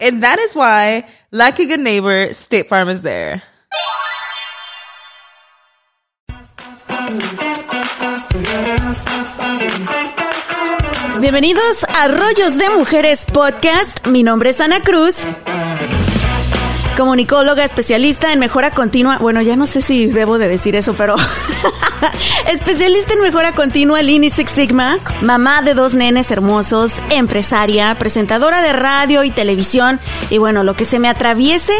[0.00, 3.42] And that is why, like a good neighbor, State Farm is there.
[11.20, 14.06] Bienvenidos a Rollos de Mujeres Podcast.
[14.06, 15.16] Mi nombre es Ana Cruz.
[16.98, 19.18] Comunicóloga especialista en mejora continua.
[19.18, 21.14] Bueno, ya no sé si debo de decir eso, pero
[22.52, 28.72] especialista en mejora continua Lean Six Sigma, mamá de dos nenes hermosos, empresaria, presentadora de
[28.72, 31.72] radio y televisión y bueno, lo que se me atraviese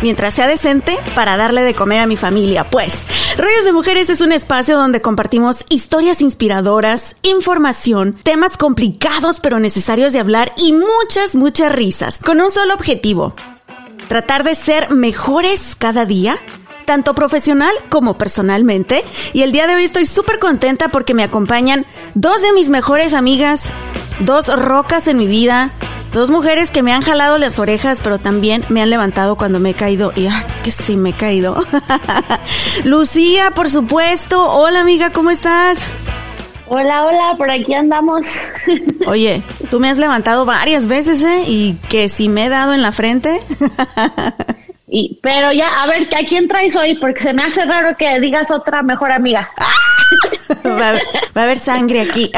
[0.00, 2.64] mientras sea decente para darle de comer a mi familia.
[2.64, 2.96] Pues,
[3.36, 10.14] Rollos de Mujeres es un espacio donde compartimos historias inspiradoras, información, temas complicados pero necesarios
[10.14, 13.34] de hablar y muchas, muchas risas, con un solo objetivo,
[14.12, 16.36] tratar de ser mejores cada día,
[16.84, 19.02] tanto profesional como personalmente.
[19.32, 23.14] Y el día de hoy estoy súper contenta porque me acompañan dos de mis mejores
[23.14, 23.70] amigas,
[24.18, 25.70] dos rocas en mi vida,
[26.12, 29.70] dos mujeres que me han jalado las orejas, pero también me han levantado cuando me
[29.70, 30.12] he caído.
[30.14, 31.64] Y ah, que sí me he caído.
[32.84, 34.46] Lucía, por supuesto.
[34.46, 35.78] Hola amiga, ¿cómo estás?
[36.74, 38.26] Hola, hola, por aquí andamos.
[39.06, 41.44] Oye, tú me has levantado varias veces, ¿eh?
[41.46, 43.42] Y que si me he dado en la frente.
[44.94, 46.96] y, pero ya, a ver, ¿a quién traes hoy?
[46.96, 49.50] Porque se me hace raro que digas otra mejor amiga.
[50.66, 50.90] Va
[51.40, 52.30] a, haber, sangre aquí.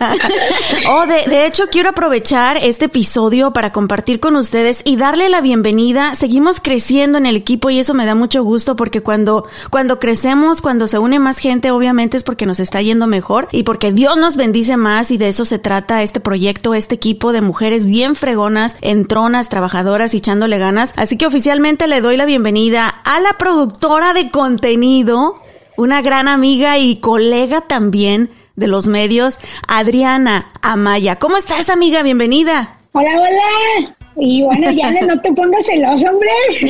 [0.88, 5.40] oh, de, de, hecho, quiero aprovechar este episodio para compartir con ustedes y darle la
[5.40, 6.14] bienvenida.
[6.14, 10.60] Seguimos creciendo en el equipo y eso me da mucho gusto porque cuando, cuando crecemos,
[10.60, 14.18] cuando se une más gente, obviamente es porque nos está yendo mejor y porque Dios
[14.18, 18.16] nos bendice más y de eso se trata este proyecto, este equipo de mujeres bien
[18.16, 20.92] fregonas, entronas, trabajadoras y echándole ganas.
[20.96, 25.36] Así que oficialmente le doy la bienvenida a la productora de contenido
[25.76, 29.38] una gran amiga y colega también de los medios,
[29.68, 31.16] Adriana Amaya.
[31.20, 32.02] ¿Cómo estás, amiga?
[32.02, 32.76] Bienvenida.
[32.90, 33.94] Hola, hola.
[34.16, 36.30] Y bueno, ya no te pongas celoso, hombre.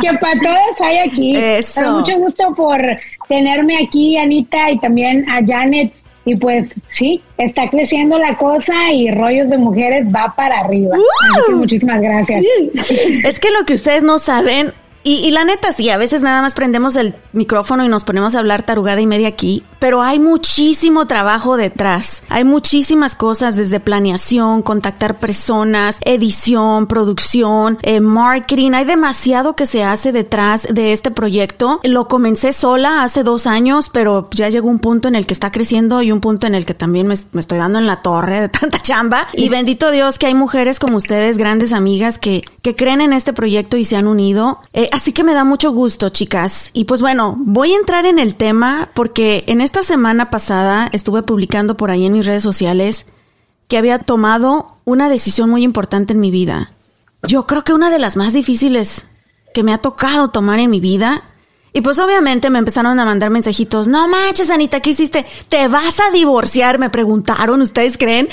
[0.00, 1.36] que para todos hay aquí.
[1.36, 1.72] Eso.
[1.74, 2.80] Pero mucho gusto por
[3.28, 5.92] tenerme aquí, Anita, y también a Janet.
[6.28, 10.94] Y pues sí, está creciendo la cosa y Rollos de Mujeres va para arriba.
[10.94, 12.44] Así que muchísimas gracias.
[13.24, 14.72] Es que lo que ustedes no saben,
[15.04, 18.34] y, y, la neta, sí, a veces nada más prendemos el micrófono y nos ponemos
[18.34, 22.22] a hablar tarugada y media aquí, pero hay muchísimo trabajo detrás.
[22.28, 28.72] Hay muchísimas cosas desde planeación, contactar personas, edición, producción, eh, marketing.
[28.72, 31.80] Hay demasiado que se hace detrás de este proyecto.
[31.84, 35.52] Lo comencé sola hace dos años, pero ya llegó un punto en el que está
[35.52, 38.40] creciendo y un punto en el que también me, me estoy dando en la torre
[38.40, 39.28] de tanta chamba.
[39.32, 43.32] Y bendito Dios que hay mujeres como ustedes, grandes amigas, que, que creen en este
[43.32, 44.60] proyecto y se han unido.
[44.72, 46.70] Eh, así que me da mucho gusto, chicas.
[46.72, 51.22] Y pues bueno, voy a entrar en el tema porque en esta semana pasada estuve
[51.22, 53.06] publicando por ahí en mis redes sociales
[53.68, 56.72] que había tomado una decisión muy importante en mi vida.
[57.22, 59.04] Yo creo que una de las más difíciles
[59.52, 61.24] que me ha tocado tomar en mi vida
[61.72, 63.86] y pues obviamente me empezaron a mandar mensajitos.
[63.86, 65.24] No manches, Anita, ¿qué hiciste?
[65.48, 66.78] ¿Te vas a divorciar?
[66.78, 68.28] Me preguntaron, ¿ustedes creen?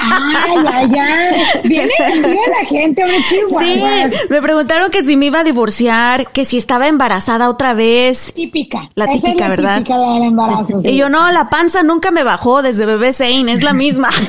[0.00, 1.42] Ay, ay, ay.
[1.64, 3.64] Viene, la gente, hombre, chihuahua.
[3.64, 8.32] Sí, me preguntaron que si me iba a divorciar, que si estaba embarazada otra vez.
[8.32, 8.88] Típica.
[8.94, 9.76] La Esa típica, es la ¿verdad?
[9.78, 10.80] Típica del embarazo.
[10.82, 10.88] sí.
[10.88, 14.08] Y yo, no, la panza nunca me bajó desde bebé Zane, es la misma.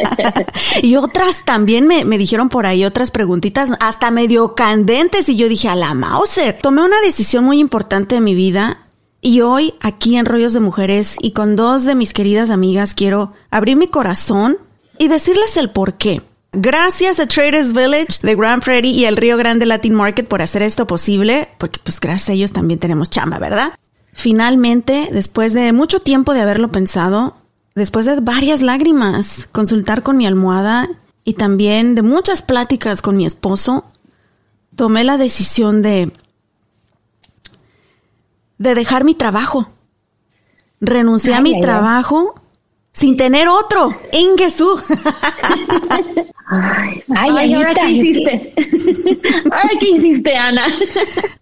[0.82, 5.48] y otras también me, me dijeron por ahí otras preguntitas, hasta medio candentes, y yo
[5.48, 8.78] dije, a la Mauser, tomé una decisión muy importante de mi vida.
[9.20, 13.32] Y hoy, aquí en Rollos de Mujeres y con dos de mis queridas amigas, quiero
[13.50, 14.56] abrir mi corazón
[15.00, 16.22] y decirles el por qué.
[16.52, 20.62] Gracias a Traders Village de Grand Prairie y el Río Grande Latin Market por hacer
[20.62, 23.72] esto posible, porque pues gracias a ellos también tenemos chamba, ¿verdad?
[24.12, 27.36] Finalmente, después de mucho tiempo de haberlo pensado,
[27.74, 30.88] después de varias lágrimas, consultar con mi almohada
[31.24, 33.86] y también de muchas pláticas con mi esposo,
[34.76, 36.12] tomé la decisión de
[38.60, 39.70] de dejar mi trabajo.
[40.82, 42.34] Renuncié a mi trabajo
[42.92, 43.96] sin tener otro.
[44.12, 44.78] Ingesú.
[46.52, 48.54] Ay, ay, ¿ahora qué hiciste?
[49.50, 50.66] ¿Ahora qué hiciste, Ana?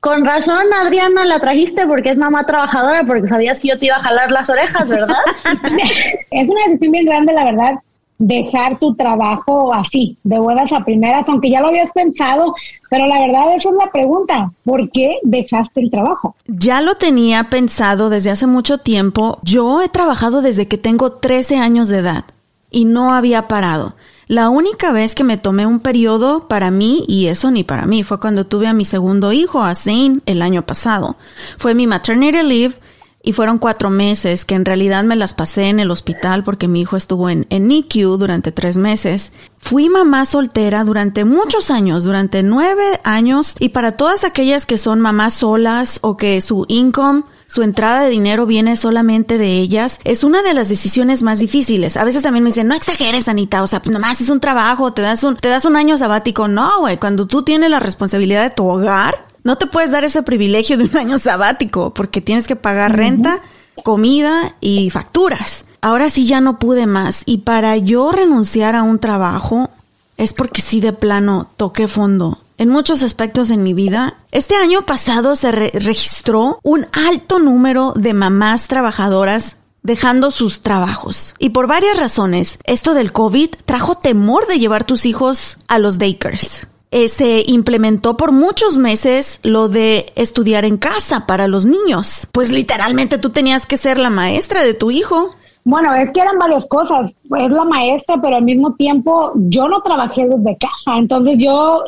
[0.01, 3.97] Con razón, Adriana, la trajiste porque es mamá trabajadora, porque sabías que yo te iba
[3.97, 5.23] a jalar las orejas, ¿verdad?
[6.31, 7.75] es una decisión bien grande, la verdad,
[8.19, 12.55] dejar tu trabajo así, de buenas a primeras, aunque ya lo habías pensado,
[12.91, 16.35] pero la verdad esa es la pregunta, ¿por qué dejaste el trabajo?
[16.47, 19.39] Ya lo tenía pensado desde hace mucho tiempo.
[19.43, 22.25] Yo he trabajado desde que tengo 13 años de edad
[22.71, 23.95] y no había parado.
[24.27, 28.03] La única vez que me tomé un periodo para mí, y eso ni para mí,
[28.03, 31.17] fue cuando tuve a mi segundo hijo, a Zane, el año pasado.
[31.57, 32.75] Fue mi maternity leave
[33.23, 36.81] y fueron cuatro meses que en realidad me las pasé en el hospital porque mi
[36.81, 39.33] hijo estuvo en, en NICU durante tres meses.
[39.59, 45.01] Fui mamá soltera durante muchos años, durante nueve años y para todas aquellas que son
[45.01, 50.23] mamás solas o que su income su entrada de dinero viene solamente de ellas, es
[50.23, 51.97] una de las decisiones más difíciles.
[51.97, 55.01] A veces también me dicen, no exageres, Anita, o sea, nomás es un trabajo, te
[55.01, 56.47] das un, te das un año sabático.
[56.47, 60.23] No, güey, cuando tú tienes la responsabilidad de tu hogar, no te puedes dar ese
[60.23, 63.41] privilegio de un año sabático porque tienes que pagar renta,
[63.83, 65.65] comida y facturas.
[65.81, 69.71] Ahora sí ya no pude más y para yo renunciar a un trabajo
[70.19, 74.19] es porque sí de plano toqué fondo en muchos aspectos en mi vida.
[74.33, 81.35] Este año pasado se registró un alto número de mamás trabajadoras dejando sus trabajos.
[81.39, 85.97] Y por varias razones, esto del COVID trajo temor de llevar tus hijos a los
[85.97, 86.67] daycares.
[86.91, 92.27] Eh, se implementó por muchos meses lo de estudiar en casa para los niños.
[92.33, 95.35] Pues literalmente tú tenías que ser la maestra de tu hijo.
[95.65, 97.13] Bueno, es que eran varias cosas.
[97.37, 100.97] Es la maestra, pero al mismo tiempo yo no trabajé desde casa.
[100.97, 101.85] Entonces yo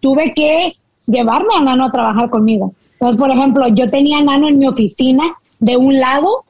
[0.00, 0.74] tuve que
[1.06, 2.72] llevarme a Nano a trabajar conmigo.
[2.92, 5.24] Entonces, por ejemplo, yo tenía a Nano en mi oficina
[5.58, 6.44] de un lado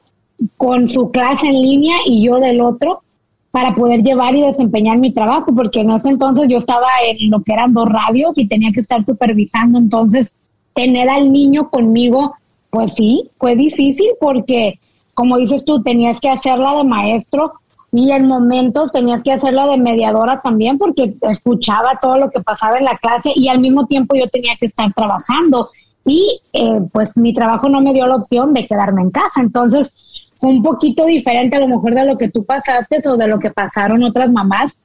[0.55, 3.03] con su clase en línea y yo del otro
[3.51, 7.41] para poder llevar y desempeñar mi trabajo, porque en ese entonces yo estaba en lo
[7.41, 10.31] que eran dos radios y tenía que estar supervisando, entonces
[10.73, 12.33] tener al niño conmigo,
[12.69, 14.79] pues sí, fue difícil porque,
[15.13, 17.53] como dices tú, tenías que hacerla de maestro
[17.91, 22.77] y en momentos tenías que hacerla de mediadora también porque escuchaba todo lo que pasaba
[22.77, 25.69] en la clase y al mismo tiempo yo tenía que estar trabajando.
[26.05, 29.93] Y eh, pues mi trabajo no me dio la opción de quedarme en casa, entonces
[30.41, 33.37] fue un poquito diferente a lo mejor de lo que tú pasaste o de lo
[33.37, 34.75] que pasaron otras mamás,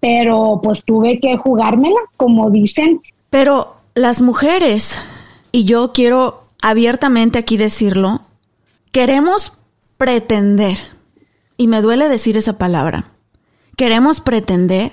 [0.00, 3.00] pero pues tuve que jugármela, como dicen.
[3.30, 4.98] Pero las mujeres,
[5.52, 8.22] y yo quiero abiertamente aquí decirlo,
[8.90, 9.52] queremos
[9.98, 10.78] pretender,
[11.56, 13.04] y me duele decir esa palabra,
[13.76, 14.92] queremos pretender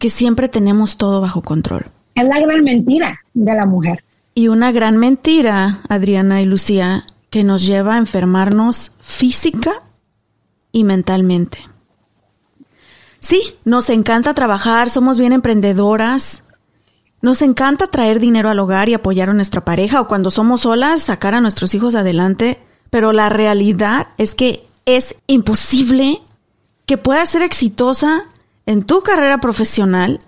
[0.00, 1.86] que siempre tenemos todo bajo control.
[2.16, 4.02] Es la gran mentira de la mujer.
[4.34, 7.04] Y una gran mentira, Adriana y Lucía,
[7.36, 9.82] que nos lleva a enfermarnos física
[10.72, 11.58] y mentalmente.
[13.20, 16.44] Sí, nos encanta trabajar, somos bien emprendedoras,
[17.20, 21.02] nos encanta traer dinero al hogar y apoyar a nuestra pareja o cuando somos solas
[21.02, 26.22] sacar a nuestros hijos adelante, pero la realidad es que es imposible
[26.86, 28.24] que puedas ser exitosa
[28.64, 30.20] en tu carrera profesional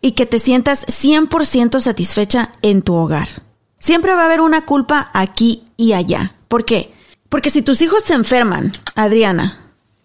[0.00, 3.47] y que te sientas 100% satisfecha en tu hogar.
[3.78, 6.32] Siempre va a haber una culpa aquí y allá.
[6.48, 6.92] ¿Por qué?
[7.28, 9.58] Porque si tus hijos se enferman, Adriana,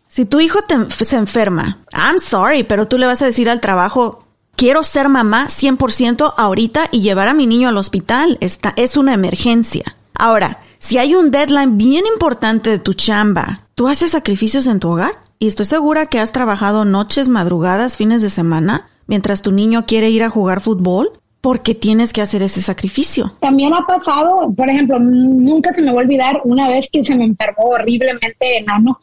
[0.07, 4.19] si tu hijo se enferma, I'm sorry, pero tú le vas a decir al trabajo,
[4.55, 8.37] quiero ser mamá 100% ahorita y llevar a mi niño al hospital.
[8.39, 9.95] Esta es una emergencia.
[10.13, 14.89] Ahora, si hay un deadline bien importante de tu chamba, ¿tú haces sacrificios en tu
[14.89, 15.13] hogar?
[15.39, 20.11] Y estoy segura que has trabajado noches, madrugadas, fines de semana, mientras tu niño quiere
[20.11, 21.11] ir a jugar fútbol
[21.43, 23.33] porque tienes que hacer ese sacrificio.
[23.41, 27.15] También ha pasado, por ejemplo, nunca se me va a olvidar una vez que se
[27.15, 28.97] me enfermó horriblemente enano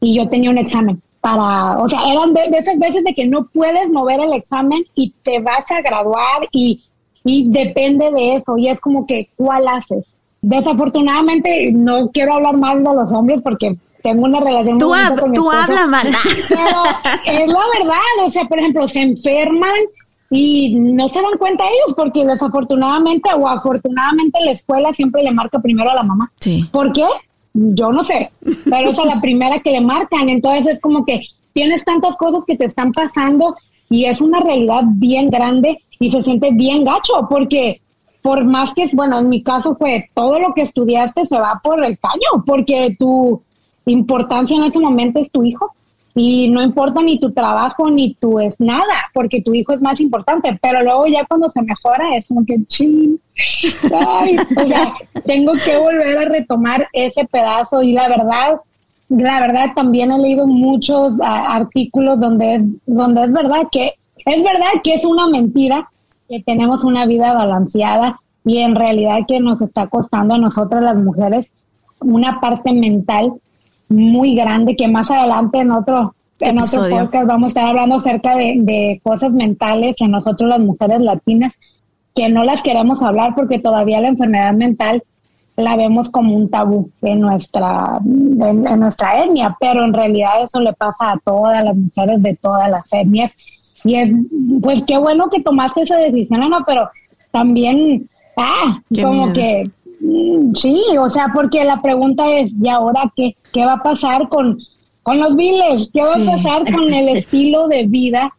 [0.00, 3.46] y yo tenía un examen para, o sea, eran de, esas veces de que no
[3.46, 6.82] puedes mover el examen y te vas a graduar y,
[7.22, 10.04] y depende de eso y es como que, ¿cuál haces?
[10.42, 15.48] Desafortunadamente, no quiero hablar mal de los hombres porque tengo una relación tú, con tú
[15.48, 16.08] habla mal.
[16.48, 16.82] Pero
[17.24, 19.78] es la verdad, o sea, por ejemplo, se enferman
[20.36, 25.60] y no se dan cuenta ellos porque desafortunadamente o afortunadamente la escuela siempre le marca
[25.60, 26.32] primero a la mamá.
[26.40, 26.68] Sí.
[26.72, 27.06] ¿Por qué?
[27.52, 28.32] Yo no sé,
[28.68, 31.20] pero es la primera que le marcan, entonces es como que
[31.52, 33.54] tienes tantas cosas que te están pasando
[33.88, 37.80] y es una realidad bien grande y se siente bien gacho porque
[38.20, 41.84] por más que, bueno, en mi caso fue todo lo que estudiaste se va por
[41.84, 43.40] el caño, porque tu
[43.86, 45.74] importancia en ese momento es tu hijo
[46.14, 50.00] y no importa ni tu trabajo ni tu es nada, porque tu hijo es más
[50.00, 53.18] importante, pero luego ya cuando se mejora es como que ching,
[53.92, 54.36] ay,
[55.26, 58.60] tengo que volver a retomar ese pedazo y la verdad,
[59.08, 63.94] la verdad también he leído muchos artículos donde, donde es verdad que
[64.24, 65.90] es verdad que es una mentira
[66.28, 70.96] que tenemos una vida balanceada y en realidad que nos está costando a nosotras las
[70.96, 71.50] mujeres
[72.00, 73.34] una parte mental
[73.94, 78.36] muy grande que más adelante en otro en otro podcast vamos a estar hablando acerca
[78.36, 81.54] de, de cosas mentales en nosotros las mujeres latinas
[82.14, 85.02] que no las queremos hablar porque todavía la enfermedad mental
[85.56, 90.72] la vemos como un tabú en nuestra en, nuestra etnia, pero en realidad eso le
[90.72, 93.32] pasa a todas las mujeres de todas las etnias.
[93.84, 94.10] Y es,
[94.62, 96.88] pues qué bueno que tomaste esa decisión, Ana, pero
[97.30, 99.64] también, ah, como que,
[100.54, 104.58] sí, o sea, porque la pregunta es, ¿y ahora qué, qué va a pasar con,
[105.02, 105.90] con los viles?
[105.92, 108.30] ¿Qué va a pasar con el estilo de vida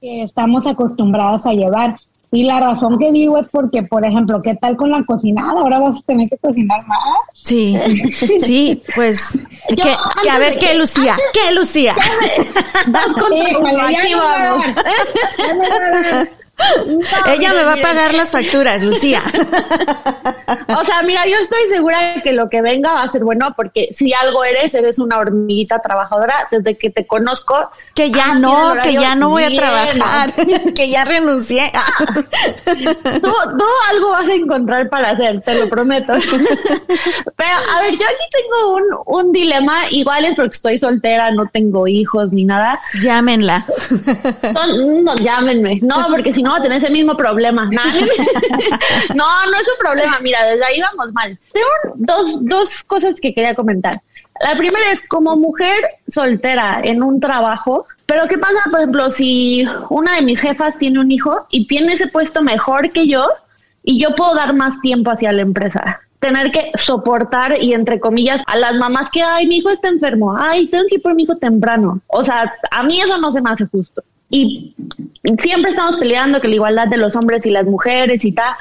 [0.00, 1.96] que estamos acostumbrados a llevar?
[2.32, 5.60] Y la razón que digo es porque, por ejemplo, ¿qué tal con la cocinada?
[5.60, 6.98] Ahora vas a tener que cocinar más.
[7.32, 7.78] Sí,
[8.40, 11.16] sí, pues, que, a ver, ¿qué, Lucía?
[11.32, 11.94] ¿Qué, Lucía?
[12.88, 14.64] Vas con aquí vamos.
[17.26, 19.22] Ella me va a pagar las facturas, Lucía.
[20.68, 23.54] O sea, mira, yo estoy segura de que lo que venga va a ser bueno
[23.56, 27.70] porque si algo eres, eres una hormiguita trabajadora desde que te conozco.
[27.94, 30.32] Que ya no, que ya no voy a trabajar,
[30.74, 31.70] que ya renuncié.
[32.64, 36.12] tú, algo vas a encontrar para hacer, te lo prometo.
[37.36, 41.46] Pero, a ver, yo aquí tengo un, un dilema, igual es porque estoy soltera, no
[41.48, 42.80] tengo hijos ni nada.
[43.02, 43.64] Llámenla.
[44.52, 45.80] No, no llámenme.
[45.82, 47.64] No, porque si no va a tener ese mismo problema.
[47.64, 50.18] no, no es un problema.
[50.20, 51.38] Mira, desde ahí vamos mal.
[51.52, 54.02] Tengo dos, dos cosas que quería comentar.
[54.40, 55.76] La primera es como mujer
[56.06, 61.00] soltera en un trabajo, pero ¿qué pasa, por ejemplo, si una de mis jefas tiene
[61.00, 63.26] un hijo y tiene ese puesto mejor que yo
[63.82, 66.00] y yo puedo dar más tiempo hacia la empresa?
[66.20, 70.36] Tener que soportar y entre comillas a las mamás que, ay, mi hijo está enfermo,
[70.36, 72.00] ay, tengo que ir por mi hijo temprano.
[72.08, 74.74] O sea, a mí eso no se me hace justo y
[75.40, 78.54] siempre estamos peleando que la igualdad de los hombres y las mujeres y tal,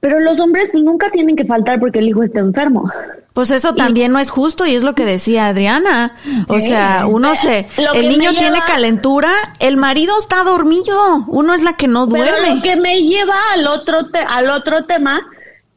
[0.00, 2.90] pero los hombres pues nunca tienen que faltar porque el hijo está enfermo.
[3.34, 6.16] Pues eso también no es justo y es lo que decía Adriana.
[6.48, 9.30] O sea, uno se, el niño tiene calentura,
[9.60, 12.38] el marido está dormido, uno es la que no duerme.
[12.40, 15.20] Pero lo que me lleva al otro al otro tema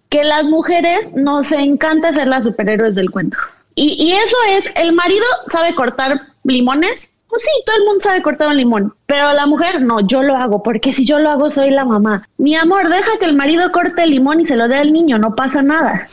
[0.09, 3.37] que las mujeres nos encanta ser las superhéroes del cuento.
[3.75, 8.21] Y, y eso es, el marido sabe cortar limones, pues sí, todo el mundo sabe
[8.21, 11.49] cortar un limón, pero la mujer no, yo lo hago, porque si yo lo hago
[11.49, 12.29] soy la mamá.
[12.37, 15.17] Mi amor, deja que el marido corte el limón y se lo dé al niño,
[15.17, 16.07] no pasa nada.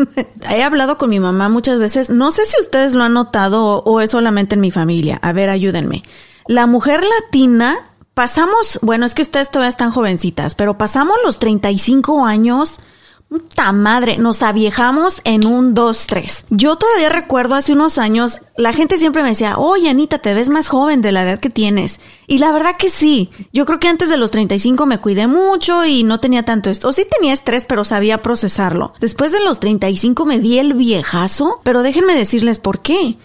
[0.50, 4.00] He hablado con mi mamá muchas veces, no sé si ustedes lo han notado o
[4.00, 5.20] es solamente en mi familia.
[5.22, 6.02] A ver, ayúdenme.
[6.48, 7.76] La mujer latina
[8.14, 12.80] pasamos, bueno, es que ustedes todavía están jovencitas, pero pasamos los 35 años
[13.34, 16.44] Puta madre, nos aviejamos en un 2, 3.
[16.50, 20.48] Yo todavía recuerdo hace unos años, la gente siempre me decía, oye Anita, te ves
[20.48, 21.98] más joven de la edad que tienes.
[22.28, 23.30] Y la verdad que sí.
[23.52, 26.90] Yo creo que antes de los 35 me cuidé mucho y no tenía tanto esto.
[26.90, 28.92] O sí tenía estrés, pero sabía procesarlo.
[29.00, 33.18] Después de los 35 me di el viejazo, pero déjenme decirles por qué.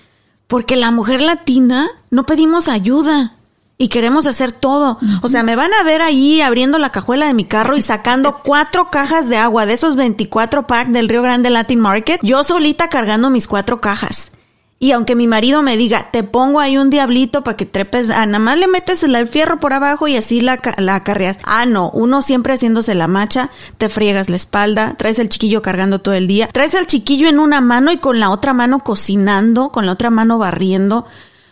[0.48, 3.36] Porque la mujer latina no pedimos ayuda
[3.82, 5.00] y queremos hacer todo.
[5.22, 8.40] O sea, me van a ver ahí abriendo la cajuela de mi carro y sacando
[8.44, 12.90] cuatro cajas de agua de esos 24 packs del Río Grande Latin Market, yo solita
[12.90, 14.34] cargando mis cuatro cajas.
[14.82, 18.26] Y aunque mi marido me diga, te pongo ahí un diablito para que trepes, ah,
[18.26, 21.38] nada más le metes el fierro por abajo y así la, la acarreas.
[21.44, 26.00] Ah, no, uno siempre haciéndose la macha, te friegas la espalda, traes el chiquillo cargando
[26.00, 29.70] todo el día, traes al chiquillo en una mano y con la otra mano cocinando,
[29.70, 31.06] con la otra mano barriendo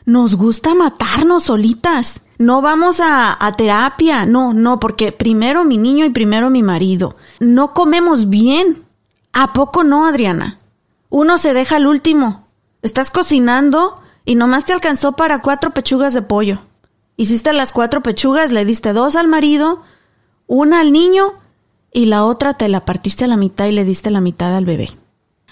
[0.07, 2.21] nos gusta matarnos solitas.
[2.37, 7.17] No vamos a, terapia, no, no, porque primero mi niño y primero mi marido.
[7.41, 8.85] No comemos bien.
[9.33, 10.59] ¿A poco no, Adriana?
[11.09, 12.47] Uno se deja al último.
[12.81, 16.61] Estás cocinando y nomás te alcanzó para cuatro pechugas de pollo.
[17.17, 19.83] Hiciste las cuatro pechugas, le diste dos al marido,
[20.47, 21.33] una al niño
[21.91, 24.65] y la otra te la partiste a la mitad y le diste la mitad al
[24.65, 24.97] bebé.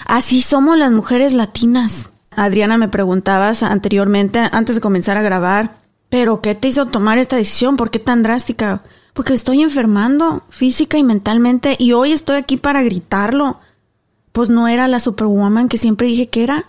[0.06, 2.10] Así somos las mujeres latinas.
[2.36, 5.76] Adriana, me preguntabas anteriormente, antes de comenzar a grabar,
[6.10, 7.78] pero ¿qué te hizo tomar esta decisión?
[7.78, 8.82] ¿Por qué tan drástica?
[9.14, 13.60] Porque estoy enfermando física y mentalmente y hoy estoy aquí para gritarlo.
[14.32, 16.66] Pues no era la superwoman que siempre dije que era.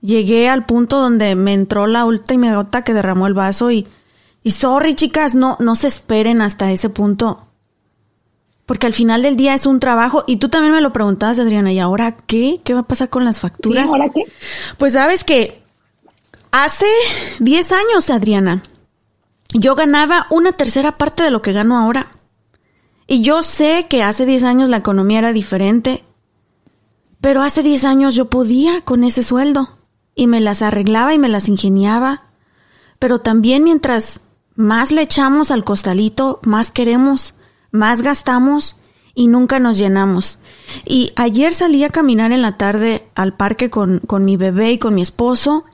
[0.00, 3.86] Llegué al punto donde me entró la última gota que derramó el vaso y,
[4.42, 7.47] y sorry chicas, no, no se esperen hasta ese punto.
[8.68, 11.72] Porque al final del día es un trabajo y tú también me lo preguntabas, Adriana,
[11.72, 12.60] ¿y ahora qué?
[12.64, 13.86] ¿Qué va a pasar con las facturas?
[13.86, 14.24] ¿Y ahora qué?
[14.76, 15.62] Pues sabes que
[16.50, 16.84] hace
[17.38, 18.62] 10 años, Adriana,
[19.54, 22.10] yo ganaba una tercera parte de lo que gano ahora.
[23.06, 26.04] Y yo sé que hace 10 años la economía era diferente,
[27.22, 29.78] pero hace 10 años yo podía con ese sueldo
[30.14, 32.24] y me las arreglaba y me las ingeniaba.
[32.98, 34.20] Pero también mientras
[34.56, 37.32] más le echamos al costalito, más queremos,
[37.70, 38.80] más gastamos
[39.14, 40.38] y nunca nos llenamos.
[40.84, 44.78] Y ayer salí a caminar en la tarde al parque con, con mi bebé y
[44.78, 45.64] con mi esposo.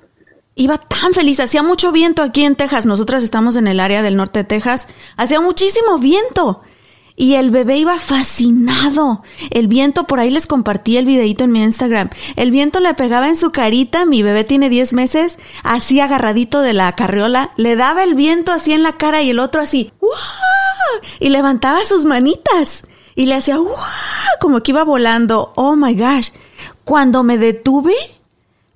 [0.54, 4.16] Iba tan feliz, hacía mucho viento aquí en Texas, nosotras estamos en el área del
[4.16, 4.86] norte de Texas,
[5.16, 6.62] hacía muchísimo viento.
[7.16, 9.22] Y el bebé iba fascinado.
[9.50, 12.10] El viento, por ahí les compartí el videito en mi Instagram.
[12.34, 16.72] El viento le pegaba en su carita, mi bebé tiene 10 meses, así agarradito de
[16.72, 20.10] la carriola, le daba el viento así en la cara y el otro así, ¡Wow!
[21.20, 22.82] Y levantaba sus manitas
[23.14, 23.74] y le hacía, ¡Wow!
[24.40, 25.52] Como que iba volando.
[25.54, 26.30] Oh my gosh.
[26.84, 27.94] Cuando me detuve,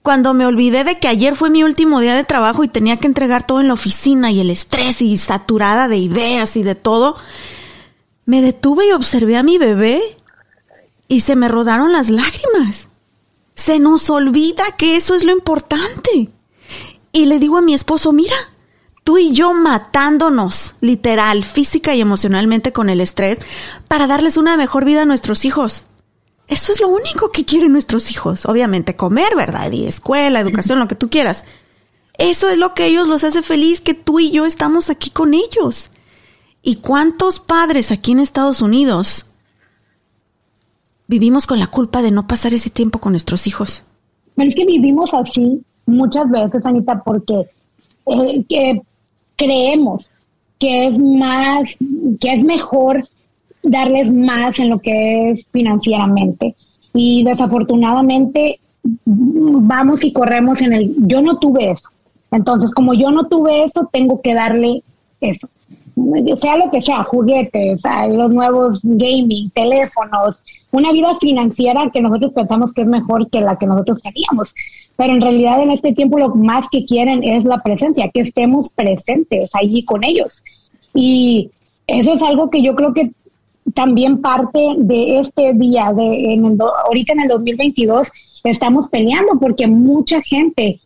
[0.03, 3.07] cuando me olvidé de que ayer fue mi último día de trabajo y tenía que
[3.07, 7.17] entregar todo en la oficina y el estrés y saturada de ideas y de todo,
[8.29, 10.03] me detuve y observé a mi bebé
[11.09, 12.89] y se me rodaron las lágrimas.
[13.55, 16.29] Se nos olvida que eso es lo importante.
[17.11, 18.37] Y le digo a mi esposo, mira,
[19.03, 23.39] tú y yo matándonos, literal, física y emocionalmente con el estrés,
[23.89, 25.87] para darles una mejor vida a nuestros hijos.
[26.49, 28.45] Eso es lo único que quieren nuestros hijos.
[28.45, 29.73] Obviamente comer, ¿verdad?
[29.73, 31.47] Y escuela, educación, lo que tú quieras.
[32.19, 35.33] Eso es lo que ellos los hace feliz, que tú y yo estamos aquí con
[35.33, 35.89] ellos.
[36.69, 39.25] ¿Y cuántos padres aquí en Estados Unidos
[41.07, 43.85] vivimos con la culpa de no pasar ese tiempo con nuestros hijos?
[44.35, 47.49] Pero es que vivimos así muchas veces, Anita, porque
[48.05, 48.83] eh,
[49.37, 50.11] creemos
[50.59, 51.71] que es más,
[52.21, 53.09] que es mejor
[53.63, 56.55] darles más en lo que es financieramente.
[56.93, 58.61] Y desafortunadamente
[59.07, 61.89] vamos y corremos en el, yo no tuve eso.
[62.31, 64.83] Entonces, como yo no tuve eso, tengo que darle
[65.23, 65.49] eso
[66.37, 70.37] sea lo que sea, juguetes, los nuevos gaming, teléfonos,
[70.71, 74.55] una vida financiera que nosotros pensamos que es mejor que la que nosotros teníamos.
[74.97, 78.69] Pero en realidad en este tiempo lo más que quieren es la presencia, que estemos
[78.71, 80.43] presentes allí con ellos.
[80.95, 81.51] Y
[81.87, 83.13] eso es algo que yo creo que
[83.75, 88.09] también parte de este día, de en el, ahorita en el 2022,
[88.45, 90.81] estamos peleando porque mucha gente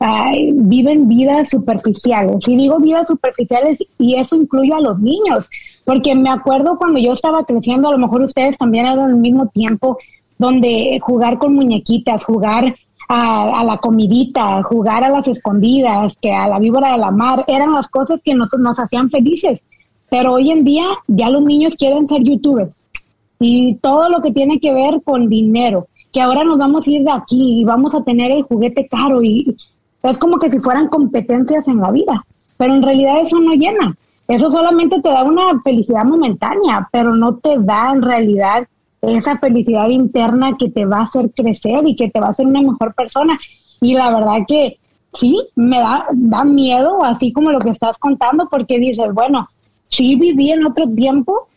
[0.00, 2.36] viven vidas superficiales.
[2.46, 5.48] Y digo vidas superficiales y eso incluye a los niños,
[5.84, 9.48] porque me acuerdo cuando yo estaba creciendo, a lo mejor ustedes también eran al mismo
[9.48, 9.98] tiempo,
[10.38, 12.76] donde jugar con muñequitas, jugar
[13.08, 17.72] a, la comidita, jugar a las escondidas, que a la víbora de la mar, eran
[17.72, 19.64] las cosas que nos, nos hacían felices.
[20.10, 22.82] Pero hoy en día ya los niños quieren ser youtubers
[23.40, 27.04] y todo lo que tiene que ver con dinero, que ahora nos vamos a ir
[27.04, 29.56] de aquí y vamos a tener el juguete caro y
[30.02, 32.24] es como que si fueran competencias en la vida,
[32.56, 33.96] pero en realidad eso no llena.
[34.26, 38.68] Eso solamente te da una felicidad momentánea, pero no te da en realidad
[39.00, 42.46] esa felicidad interna que te va a hacer crecer y que te va a hacer
[42.46, 43.38] una mejor persona.
[43.80, 44.78] Y la verdad que
[45.14, 49.48] sí, me da, da miedo, así como lo que estás contando, porque dices, bueno,
[49.86, 51.48] sí viví en otro tiempo,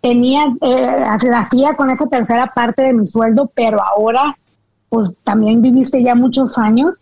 [0.00, 4.36] tenía, eh, hacía con esa tercera parte de mi sueldo, pero ahora,
[4.88, 6.94] pues también viviste ya muchos años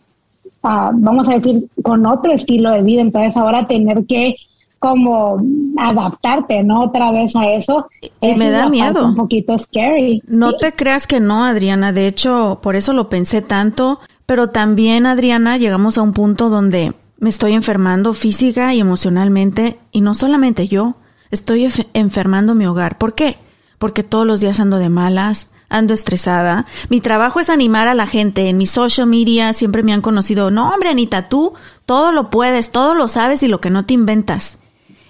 [0.62, 3.00] vamos a decir, con otro estilo de vida.
[3.00, 4.36] Entonces ahora tener que
[4.78, 5.42] como
[5.76, 6.84] adaptarte, ¿no?
[6.84, 7.88] Otra vez a eso.
[8.20, 9.06] Y me da miedo.
[9.06, 10.22] Un poquito scary.
[10.26, 11.92] No te creas que no, Adriana.
[11.92, 14.00] De hecho, por eso lo pensé tanto.
[14.26, 19.78] Pero también, Adriana, llegamos a un punto donde me estoy enfermando física y emocionalmente.
[19.90, 20.94] Y no solamente yo,
[21.30, 22.98] estoy enfermando mi hogar.
[22.98, 23.36] ¿Por qué?
[23.78, 26.66] Porque todos los días ando de malas, ando estresada.
[26.88, 28.48] Mi trabajo es animar a la gente.
[28.48, 31.54] En mi social media siempre me han conocido, no hombre Anita, tú
[31.86, 34.58] todo lo puedes, todo lo sabes y lo que no te inventas.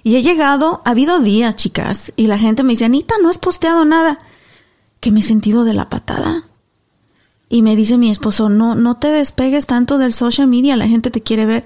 [0.02, 3.38] Y he llegado, ha habido días, chicas, y la gente me dice, Anita, no has
[3.38, 4.18] posteado nada.
[5.00, 6.44] Que me he sentido de la patada.
[7.48, 11.10] Y me dice mi esposo, no, no te despegues tanto del social media, la gente
[11.10, 11.64] te quiere ver.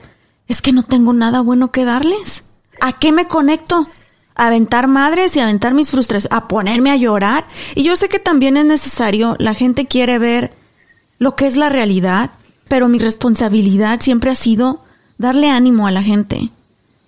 [0.49, 2.45] Es que no tengo nada bueno que darles.
[2.81, 3.89] ¿A qué me conecto?
[4.35, 7.45] Aventar madres y aventar mis frustraciones, a ponerme a llorar.
[7.75, 10.53] Y yo sé que también es necesario, la gente quiere ver
[11.19, 12.31] lo que es la realidad,
[12.69, 14.81] pero mi responsabilidad siempre ha sido
[15.19, 16.51] darle ánimo a la gente.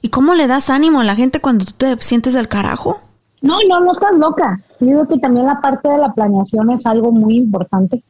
[0.02, 3.00] ¿Y cómo le das ánimo a la gente cuando tú te sientes del carajo?
[3.40, 4.60] No, no, no estás loca.
[4.80, 8.02] Yo digo que también la parte de la planeación es algo muy importante.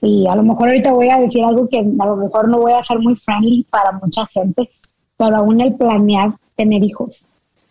[0.00, 2.72] Y a lo mejor ahorita voy a decir algo que a lo mejor no voy
[2.72, 4.70] a ser muy friendly para mucha gente,
[5.16, 7.24] pero aún el planear tener hijos,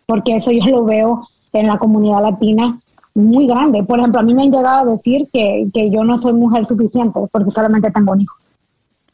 [0.06, 2.78] porque eso yo lo veo en la comunidad latina
[3.14, 3.82] muy grande.
[3.82, 6.66] Por ejemplo, a mí me han llegado a decir que, que yo no soy mujer
[6.66, 8.36] suficiente porque solamente tengo un hijo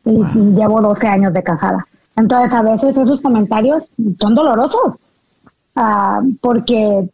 [0.04, 0.22] y
[0.54, 1.86] llevo 12 años de casada.
[2.16, 3.84] Entonces, a veces esos comentarios
[4.18, 4.96] son dolorosos,
[5.76, 7.08] ah, porque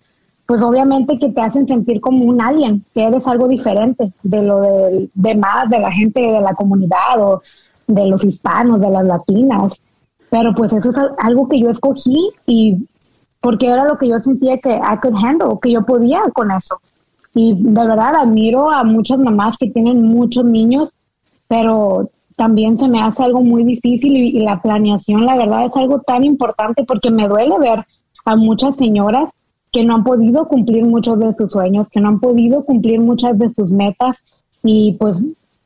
[0.46, 4.60] pues obviamente que te hacen sentir como un alien, que eres algo diferente de lo
[4.60, 7.42] de, de más, de la gente de la comunidad o
[7.86, 9.80] de los hispanos, de las latinas.
[10.30, 12.86] Pero pues eso es algo que yo escogí y
[13.44, 16.80] porque era lo que yo sentía que I could handle, que yo podía con eso.
[17.34, 20.94] Y de verdad admiro a muchas mamás que tienen muchos niños,
[21.46, 26.00] pero también se me hace algo muy difícil y, la planeación, la verdad, es algo
[26.00, 27.84] tan importante porque me duele ver
[28.24, 29.34] a muchas señoras
[29.70, 33.38] que no han podido cumplir muchos de sus sueños, que no han podido cumplir muchas
[33.38, 34.24] de sus metas
[34.62, 35.18] y pues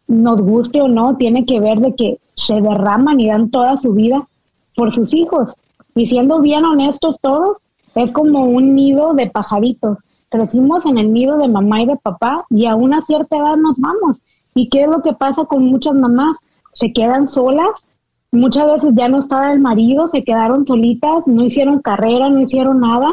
[0.09, 3.93] nos guste o no, tiene que ver de que se derraman y dan toda su
[3.93, 4.27] vida
[4.75, 5.55] por sus hijos.
[5.95, 7.59] Y siendo bien honestos todos,
[8.03, 9.99] es como un nido de pajaritos.
[10.29, 13.79] Crecimos en el nido de mamá y de papá y a una cierta edad nos
[13.79, 14.19] vamos.
[14.55, 16.37] ¿Y qué es lo que pasa con muchas mamás?
[16.79, 17.85] se quedan solas,
[18.31, 22.81] muchas veces ya no estaba el marido, se quedaron solitas, no hicieron carrera, no hicieron
[22.81, 23.13] nada,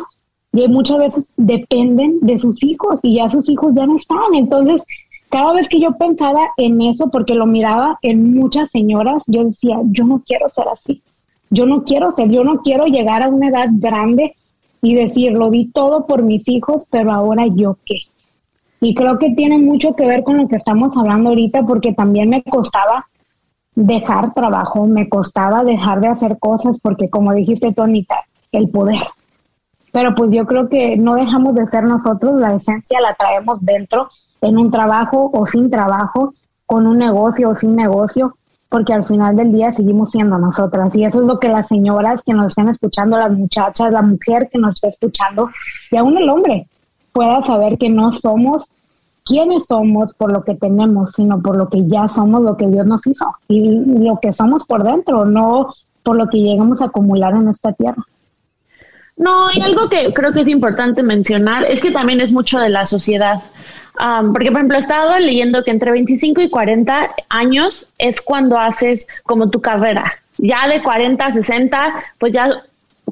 [0.53, 4.35] y muchas veces dependen de sus hijos y ya sus hijos ya no están.
[4.35, 4.83] Entonces,
[5.29, 9.79] cada vez que yo pensaba en eso, porque lo miraba en muchas señoras, yo decía,
[9.85, 11.01] yo no quiero ser así,
[11.49, 14.35] yo no quiero ser, yo no quiero llegar a una edad grande
[14.81, 17.97] y decir, lo di todo por mis hijos, pero ahora yo qué.
[18.81, 22.29] Y creo que tiene mucho que ver con lo que estamos hablando ahorita, porque también
[22.29, 23.07] me costaba
[23.75, 27.83] dejar trabajo, me costaba dejar de hacer cosas porque como dijiste tú,
[28.51, 29.01] el poder.
[29.91, 34.09] Pero pues yo creo que no dejamos de ser nosotros, la esencia la traemos dentro,
[34.41, 36.33] en un trabajo o sin trabajo,
[36.65, 38.37] con un negocio o sin negocio,
[38.69, 40.95] porque al final del día seguimos siendo nosotras.
[40.95, 44.49] Y eso es lo que las señoras que nos estén escuchando, las muchachas, la mujer
[44.51, 45.49] que nos esté escuchando,
[45.91, 46.67] y aún el hombre,
[47.13, 48.65] pueda saber que no somos
[49.23, 52.85] quiénes somos por lo que tenemos, sino por lo que ya somos, lo que Dios
[52.85, 53.69] nos hizo y
[54.03, 55.73] lo que somos por dentro, no
[56.03, 58.05] por lo que llegamos a acumular en esta tierra.
[59.17, 62.69] No, y algo que creo que es importante mencionar es que también es mucho de
[62.69, 63.41] la sociedad.
[64.33, 69.07] Porque, por ejemplo, he estado leyendo que entre 25 y 40 años es cuando haces
[69.23, 70.19] como tu carrera.
[70.37, 72.63] Ya de 40 a 60, pues ya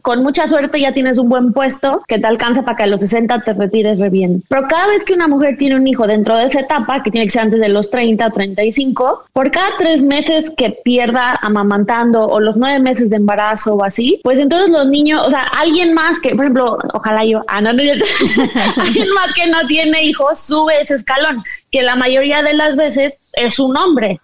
[0.02, 3.02] con mucha suerte ya tienes un buen puesto que te alcanza para que a los
[3.02, 4.44] 60 te retires re bien.
[4.48, 7.26] Pero cada vez que una mujer tiene un hijo dentro de esa etapa, que tiene
[7.26, 12.26] que ser antes de los 30 o 35, por cada tres meses que pierda amamantando
[12.26, 15.94] o los nueve meses de embarazo o así, pues entonces los niños, o sea, alguien
[15.94, 17.70] más que, por ejemplo, ojalá yo, ah, no,
[18.78, 23.30] alguien más que no tiene hijos sube ese escalón, que la mayoría de las veces
[23.34, 24.20] es un hombre.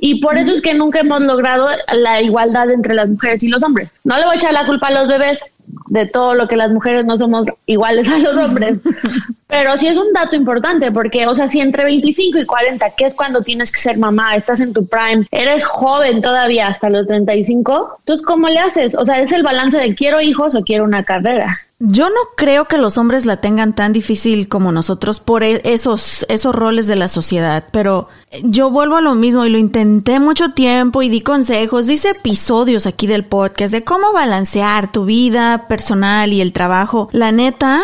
[0.00, 3.62] Y por eso es que nunca hemos logrado la igualdad entre las mujeres y los
[3.62, 3.92] hombres.
[4.02, 5.38] No le voy a echar la culpa a los bebés
[5.88, 8.78] de todo lo que las mujeres no somos iguales a los hombres.
[9.46, 13.06] Pero sí es un dato importante porque, o sea, si entre 25 y 40, que
[13.06, 17.06] es cuando tienes que ser mamá, estás en tu prime, eres joven todavía hasta los
[17.08, 18.94] 35, entonces, ¿cómo le haces?
[18.94, 21.58] O sea, es el balance de quiero hijos o quiero una carrera.
[21.82, 26.26] Yo no creo que los hombres la tengan tan difícil como nosotros por e-, esos,
[26.28, 28.08] esos roles de la sociedad, pero
[28.42, 32.86] yo vuelvo a lo mismo y lo intenté mucho tiempo y di consejos, dice episodios
[32.86, 37.08] aquí del podcast de cómo balancear tu vida personal y el trabajo.
[37.12, 37.80] La neta,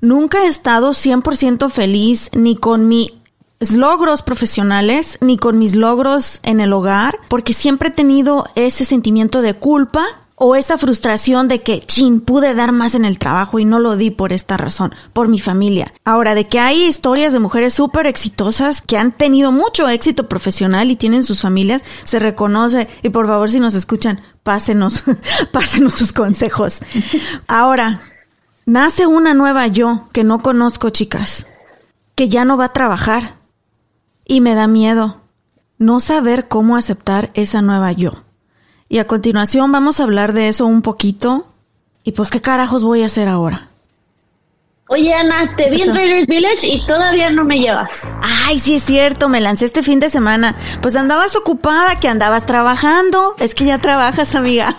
[0.00, 3.12] nunca he estado 100% feliz ni con mis
[3.70, 9.42] logros profesionales ni con mis logros en el hogar, porque siempre he tenido ese sentimiento
[9.42, 10.04] de culpa
[10.44, 13.96] o esa frustración de que, chin, pude dar más en el trabajo y no lo
[13.96, 15.94] di por esta razón, por mi familia.
[16.04, 20.90] Ahora, de que hay historias de mujeres súper exitosas que han tenido mucho éxito profesional
[20.90, 22.88] y tienen sus familias, se reconoce.
[23.04, 25.02] Y por favor, si nos escuchan, pásenos,
[25.52, 26.78] pásenos sus consejos.
[27.46, 28.02] Ahora,
[28.66, 31.46] nace una nueva yo que no conozco, chicas,
[32.14, 33.34] que ya no va a trabajar.
[34.24, 35.20] Y me da miedo
[35.78, 38.22] no saber cómo aceptar esa nueva yo.
[38.88, 41.48] Y a continuación vamos a hablar de eso un poquito.
[42.04, 43.71] Y pues, ¿qué carajos voy a hacer ahora?
[44.92, 48.06] Oye, Ana, te vi en Raiders Village y todavía no me llevas.
[48.46, 50.54] Ay, sí es cierto, me lancé este fin de semana.
[50.82, 53.34] Pues andabas ocupada, que andabas trabajando.
[53.38, 54.74] Es que ya trabajas, amiga.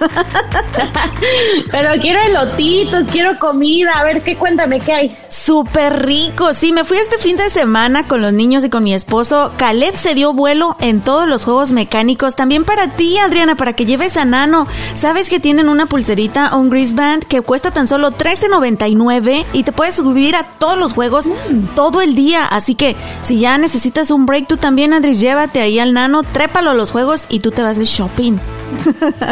[1.72, 3.94] Pero quiero elotitos, quiero comida.
[3.94, 5.18] A ver, qué cuéntame, ¿qué hay?
[5.44, 6.54] súper rico.
[6.54, 9.52] Sí, me fui este fin de semana con los niños y con mi esposo.
[9.58, 12.36] Caleb se dio vuelo en todos los juegos mecánicos.
[12.36, 14.68] También para ti, Adriana, para que lleves a Nano.
[14.96, 19.72] ¿Sabes que tienen una pulserita, un grease band, que cuesta tan solo $13.99 y te
[19.72, 21.26] puedes subir a todos los juegos
[21.76, 22.46] todo el día?
[22.46, 26.72] Así que si ya necesitas un break, tú también, Adri, llévate ahí al Nano, trépalo
[26.72, 28.38] a los juegos y tú te vas de shopping.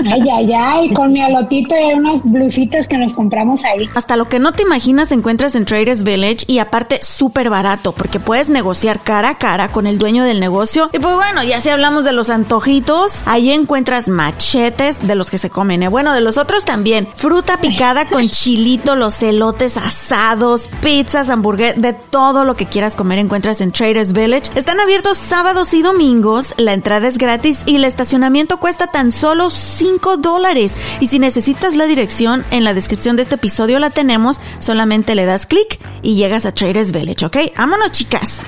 [0.06, 3.89] Ay, ay, ay, con mi alotito y unas blusitas que nos compramos ahí.
[3.95, 8.19] Hasta lo que no te imaginas encuentras en Traders Village y aparte súper barato porque
[8.19, 10.89] puedes negociar cara a cara con el dueño del negocio.
[10.93, 15.38] Y pues bueno, ya si hablamos de los antojitos, ahí encuentras machetes de los que
[15.38, 15.88] se comen, ¿eh?
[15.88, 17.08] bueno, de los otros también.
[17.15, 23.19] Fruta picada con chilito, los elotes asados, pizzas, hamburguesas, de todo lo que quieras comer
[23.19, 24.51] encuentras en Traders Village.
[24.56, 29.31] Están abiertos sábados y domingos, la entrada es gratis y el estacionamiento cuesta tan solo
[29.32, 30.74] solo 5 dólares.
[31.00, 35.24] Y si necesitas la dirección, en la descripción de este episodio la tenemos, solamente le
[35.24, 37.38] das clic y llegas a Traders Village, ¿ok?
[37.56, 38.41] Vámonos chicas.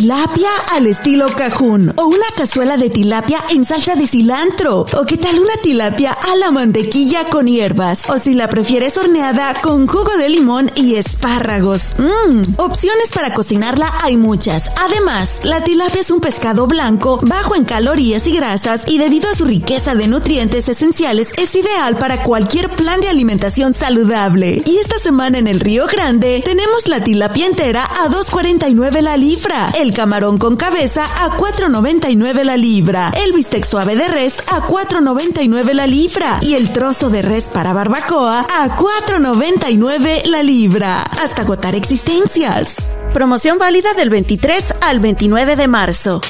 [0.01, 5.17] Tilapia al estilo cajún o una cazuela de tilapia en salsa de cilantro o qué
[5.17, 10.15] tal una tilapia a la mantequilla con hierbas o si la prefieres horneada con jugo
[10.17, 11.95] de limón y espárragos.
[11.97, 14.69] Mmm, opciones para cocinarla hay muchas.
[14.77, 19.36] Además, la tilapia es un pescado blanco bajo en calorías y grasas y debido a
[19.36, 24.62] su riqueza de nutrientes esenciales es ideal para cualquier plan de alimentación saludable.
[24.63, 29.71] Y esta semana en el Río Grande tenemos la tilapia entera a 2.49 la libra
[29.79, 35.73] el camarón con cabeza a 4.99 la libra, el bistec suave de res a 4.99
[35.73, 41.73] la libra y el trozo de res para barbacoa a 4.99 la libra, hasta agotar
[41.73, 42.75] existencias.
[43.12, 46.21] Promoción válida del 23 al 29 de marzo.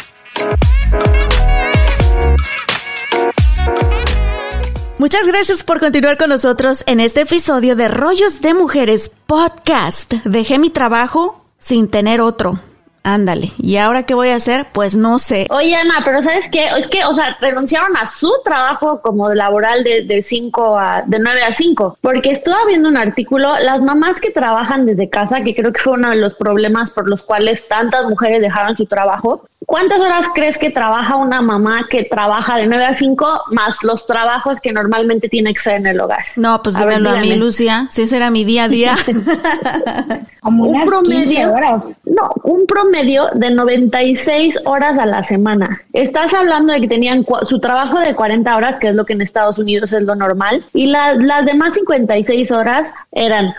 [4.98, 10.14] Muchas gracias por continuar con nosotros en este episodio de Rollos de Mujeres Podcast.
[10.24, 12.62] Dejé mi trabajo sin tener otro.
[13.08, 13.54] Ándale.
[13.58, 14.68] ¿Y ahora qué voy a hacer?
[14.74, 15.48] Pues no sé.
[15.50, 16.68] Oye, Ana, pero ¿sabes qué?
[16.78, 21.18] Es que, o sea, renunciaron a su trabajo como laboral de, de 5 a, de
[21.18, 25.56] 9 a 5, porque estuve viendo un artículo, las mamás que trabajan desde casa, que
[25.56, 29.48] creo que fue uno de los problemas por los cuales tantas mujeres dejaron su trabajo,
[29.68, 34.08] ¿Cuántas horas crees que trabaja una mamá que trabaja de 9 a 5 más los
[34.08, 36.24] trabajos que normalmente tiene que ser en el hogar?
[36.38, 38.96] No, pues dímelo a, mí, Lucia, si ese era mi día a día.
[40.40, 41.84] Como un promedio, horas.
[42.06, 45.82] No, un promedio de 96 horas a la semana.
[45.92, 49.22] Estás hablando de que tenían su trabajo de 40 horas, que es lo que en
[49.22, 53.54] Estados Unidos es lo normal, y las demás 56 horas eran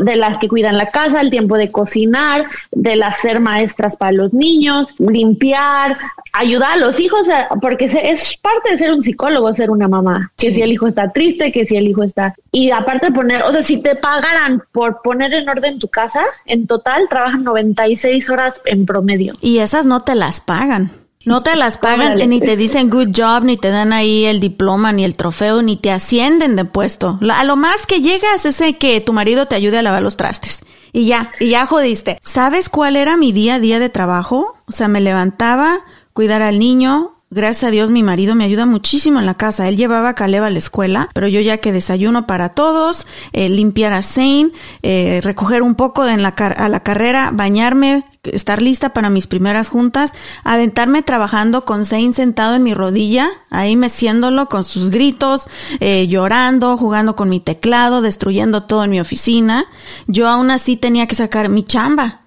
[0.00, 4.12] de las que cuidan la casa, el tiempo de cocinar, de las ser maestras para
[4.12, 5.98] los niños, limpiar,
[6.32, 7.22] ayudar a los hijos,
[7.60, 10.32] porque es parte de ser un psicólogo, ser una mamá.
[10.36, 12.34] Que si el hijo está triste, que si el hijo está...
[12.50, 16.22] Y aparte de poner, o sea, si te pagaran por poner en orden tu casa,
[16.46, 19.32] en total trabajan 96 horas en promedio.
[19.40, 21.03] Y esas no te las pagan.
[21.24, 24.92] No te las pagan, ni te dicen good job, ni te dan ahí el diploma,
[24.92, 27.18] ni el trofeo, ni te ascienden de puesto.
[27.32, 30.60] A lo más que llegas es que tu marido te ayude a lavar los trastes.
[30.92, 32.18] Y ya, y ya jodiste.
[32.22, 34.56] ¿Sabes cuál era mi día a día de trabajo?
[34.66, 35.80] O sea, me levantaba,
[36.12, 39.68] cuidar al niño, Gracias a Dios mi marido me ayuda muchísimo en la casa.
[39.68, 43.48] Él llevaba a Caleb a la escuela, pero yo ya que desayuno para todos, eh,
[43.48, 48.62] limpiar a Zane, eh, recoger un poco de en la a la carrera, bañarme, estar
[48.62, 50.12] lista para mis primeras juntas,
[50.44, 55.48] aventarme trabajando con Zane sentado en mi rodilla, ahí meciéndolo con sus gritos,
[55.80, 59.64] eh, llorando, jugando con mi teclado, destruyendo todo en mi oficina.
[60.06, 62.20] Yo aún así tenía que sacar mi chamba.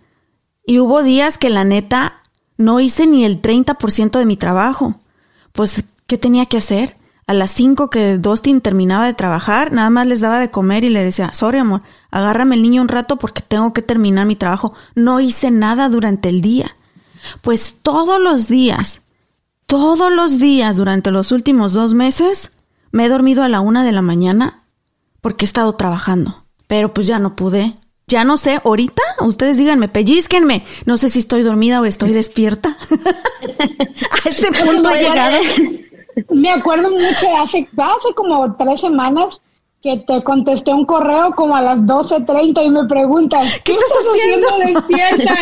[0.66, 2.18] Y hubo días que la neta
[2.58, 4.96] no hice ni el 30% de mi trabajo.
[5.52, 6.98] Pues, ¿qué tenía que hacer?
[7.28, 10.90] A las 5 que Dustin terminaba de trabajar, nada más les daba de comer y
[10.90, 14.74] le decía, sorry amor, agárrame el niño un rato porque tengo que terminar mi trabajo.
[14.96, 16.78] No hice nada durante el día.
[17.42, 19.02] Pues todos los días,
[19.66, 22.52] todos los días durante los últimos dos meses,
[22.92, 24.64] me he dormido a la una de la mañana
[25.20, 26.46] porque he estado trabajando.
[26.68, 27.76] Pero pues ya no pude.
[28.10, 30.64] Ya no sé, ahorita ustedes díganme, pellizquenme.
[30.86, 32.78] No sé si estoy dormida o estoy despierta.
[32.90, 35.38] a ese punto he llegado.
[36.30, 39.42] Me acuerdo mucho, hace, hace como tres semanas
[39.82, 44.48] que te contesté un correo como a las 12.30 y me preguntan, ¿qué, estás, haciendo?
[44.66, 45.36] despierta?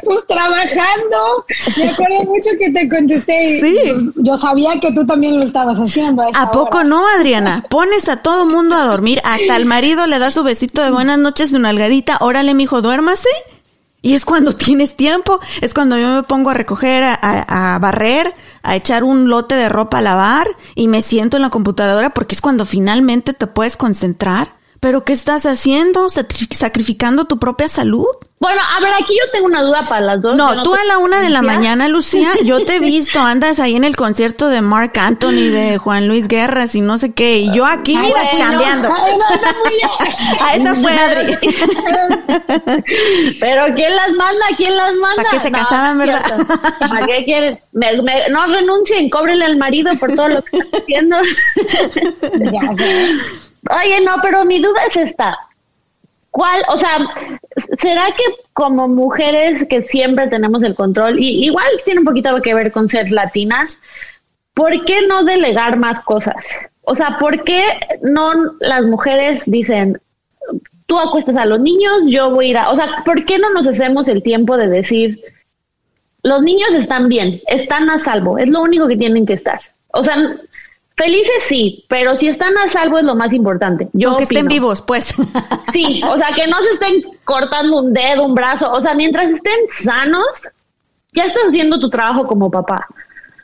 [0.04, 1.46] pues trabajando.
[1.78, 3.60] Me acuerdo mucho que te contesté.
[3.60, 4.12] Sí.
[4.16, 6.22] Yo sabía que tú también lo estabas haciendo.
[6.34, 7.64] ¿A, poco no, Adriana?
[7.70, 11.18] Pones a todo mundo a dormir, hasta el marido le da su besito de buenas
[11.18, 13.30] noches, una algadita, órale, mijo, duérmase.
[14.02, 18.76] Y es cuando tienes tiempo, es cuando yo me pongo a recoger, a, barrer, a
[18.76, 22.40] echar un lote de ropa a lavar y me siento en la computadora porque es
[22.40, 24.60] cuando finalmente te puedes concentrar.
[24.82, 26.08] Pero ¿qué estás haciendo?
[26.08, 28.04] ¿Sacrificando tu propia salud?
[28.40, 30.34] Bueno, a ver, aquí yo tengo una duda para las dos.
[30.34, 33.76] No, tú a la una de la mañana, Lucía, yo te he visto, andas ahí
[33.76, 37.54] en el concierto de Mark Anthony, de Juan Luis Guerras y no sé qué, y
[37.54, 38.88] yo aquí, mira, chambeando.
[40.40, 41.36] a esa fue Adri.
[43.40, 44.46] Pero ¿quién las manda?
[44.56, 45.22] ¿Quién las manda?
[45.22, 46.22] ¿Para qué se casaban, verdad?
[46.80, 47.58] ¿Para qué quieres?
[48.30, 51.18] no renuncien, cóbrenle al marido por todo lo que está haciendo.
[53.72, 55.38] Oye, no, pero mi duda es esta.
[56.30, 56.98] ¿Cuál, o sea,
[57.78, 62.54] será que como mujeres que siempre tenemos el control, y igual tiene un poquito que
[62.54, 63.78] ver con ser latinas,
[64.54, 66.44] ¿por qué no delegar más cosas?
[66.82, 67.64] O sea, ¿por qué
[68.02, 70.00] no las mujeres dicen,
[70.86, 73.50] tú acuestas a los niños, yo voy a ir a, o sea, ¿por qué no
[73.50, 75.22] nos hacemos el tiempo de decir,
[76.22, 79.60] los niños están bien, están a salvo, es lo único que tienen que estar?
[79.88, 80.16] O sea,
[81.02, 83.88] Felices sí, pero si están a salvo es lo más importante.
[83.92, 85.14] Yo que estén vivos, pues.
[85.72, 88.70] Sí, o sea, que no se estén cortando un dedo, un brazo.
[88.70, 90.26] O sea, mientras estén sanos,
[91.12, 92.86] ya estás haciendo tu trabajo como papá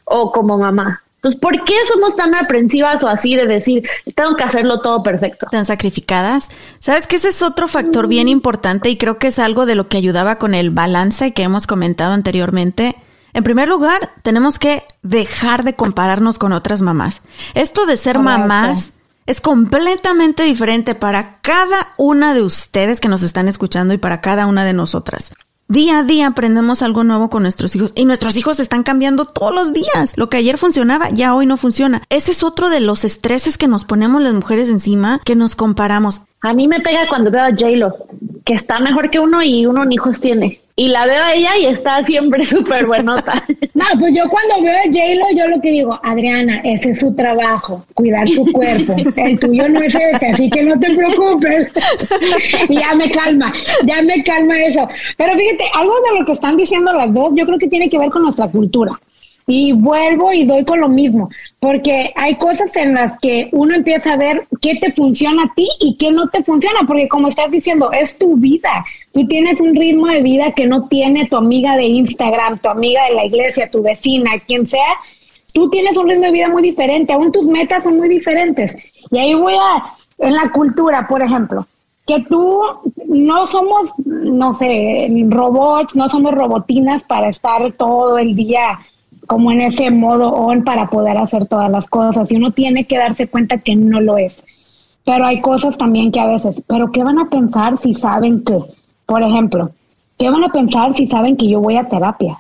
[0.04, 1.02] o como mamá.
[1.16, 5.48] Entonces, ¿por qué somos tan aprensivas o así de decir, tengo que hacerlo todo perfecto?
[5.50, 6.50] Tan sacrificadas.
[6.78, 9.88] Sabes que ese es otro factor bien importante y creo que es algo de lo
[9.88, 12.94] que ayudaba con el balance que hemos comentado anteriormente
[13.32, 17.22] en primer lugar, tenemos que dejar de compararnos con otras mamás.
[17.54, 18.92] Esto de ser mamás
[19.26, 24.46] es completamente diferente para cada una de ustedes que nos están escuchando y para cada
[24.46, 25.32] una de nosotras.
[25.70, 29.54] Día a día aprendemos algo nuevo con nuestros hijos y nuestros hijos están cambiando todos
[29.54, 30.14] los días.
[30.16, 32.02] Lo que ayer funcionaba ya hoy no funciona.
[32.08, 36.22] Ese es otro de los estreses que nos ponemos las mujeres encima, que nos comparamos.
[36.40, 37.94] A mí me pega cuando veo a J-Lo,
[38.44, 41.50] que está mejor que uno y uno ni hijos tiene y la veo a ella
[41.60, 43.44] y está siempre súper buenota.
[43.74, 47.12] no, pues yo cuando veo a J-Lo, yo lo que digo, Adriana, ese es su
[47.14, 48.94] trabajo, cuidar su cuerpo.
[49.16, 51.66] El tuyo no es ese, así que no te preocupes.
[52.68, 53.52] y ya me calma,
[53.84, 54.88] ya me calma eso.
[55.16, 57.98] Pero fíjate, algo de lo que están diciendo las dos, yo creo que tiene que
[57.98, 58.92] ver con nuestra cultura.
[59.50, 64.12] Y vuelvo y doy con lo mismo, porque hay cosas en las que uno empieza
[64.12, 67.50] a ver qué te funciona a ti y qué no te funciona, porque como estás
[67.50, 68.84] diciendo, es tu vida.
[69.12, 73.04] Tú tienes un ritmo de vida que no tiene tu amiga de Instagram, tu amiga
[73.04, 74.98] de la iglesia, tu vecina, quien sea.
[75.54, 78.76] Tú tienes un ritmo de vida muy diferente, aún tus metas son muy diferentes.
[79.10, 81.66] Y ahí voy a, en la cultura, por ejemplo,
[82.06, 82.60] que tú
[83.06, 88.78] no somos, no sé, robots, no somos robotinas para estar todo el día
[89.28, 92.96] como en ese modo on para poder hacer todas las cosas y uno tiene que
[92.96, 94.42] darse cuenta que no lo es.
[95.04, 98.58] Pero hay cosas también que a veces, pero ¿qué van a pensar si saben que,
[99.04, 99.70] por ejemplo,
[100.18, 102.38] qué van a pensar si saben que yo voy a terapia?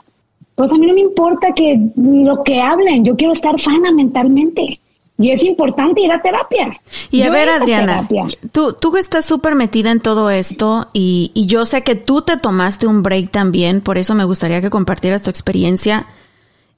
[0.54, 4.80] Pues a mí no me importa que lo que hablen, yo quiero estar sana mentalmente.
[5.18, 6.80] Y es importante ir a terapia.
[7.10, 8.08] Y a ver, Adriana,
[8.50, 12.38] tú, tú estás súper metida en todo esto y, y yo sé que tú te
[12.38, 16.06] tomaste un break también, por eso me gustaría que compartieras tu experiencia.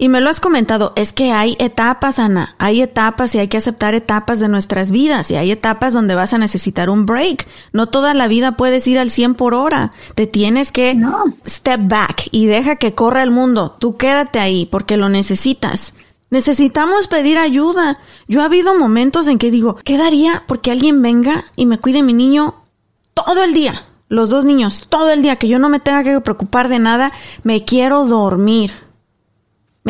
[0.03, 3.59] Y me lo has comentado, es que hay etapas, Ana, hay etapas y hay que
[3.59, 7.47] aceptar etapas de nuestras vidas y hay etapas donde vas a necesitar un break.
[7.75, 9.93] No toda la vida puedes ir al 100 por hora.
[10.15, 10.99] Te tienes que
[11.47, 13.77] step back y deja que corra el mundo.
[13.79, 15.93] Tú quédate ahí porque lo necesitas.
[16.31, 17.99] Necesitamos pedir ayuda.
[18.27, 22.03] Yo ha habido momentos en que digo, ¿qué daría porque alguien venga y me cuide
[22.03, 22.55] mi niño
[23.13, 23.83] todo el día?
[24.09, 27.13] Los dos niños, todo el día, que yo no me tenga que preocupar de nada.
[27.43, 28.73] Me quiero dormir.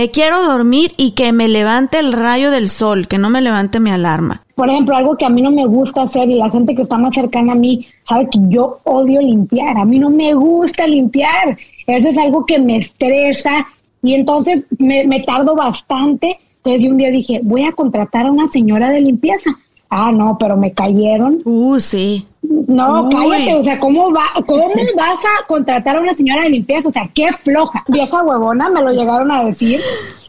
[0.00, 3.80] Me quiero dormir y que me levante el rayo del sol, que no me levante
[3.80, 4.40] mi alarma.
[4.54, 6.96] Por ejemplo, algo que a mí no me gusta hacer y la gente que está
[6.96, 9.76] más cercana a mí sabe que yo odio limpiar.
[9.76, 11.54] A mí no me gusta limpiar.
[11.86, 13.66] Eso es algo que me estresa
[14.02, 16.38] y entonces me, me tardo bastante.
[16.64, 19.50] Entonces un día dije, voy a contratar a una señora de limpieza.
[19.90, 21.40] Ah, no, pero me cayeron.
[21.44, 22.24] Uh, sí.
[22.42, 26.88] No, cállate, o sea, ¿cómo, va, ¿cómo vas a contratar a una señora de limpieza?
[26.88, 29.80] O sea, qué floja, vieja huevona, me lo llegaron a decir.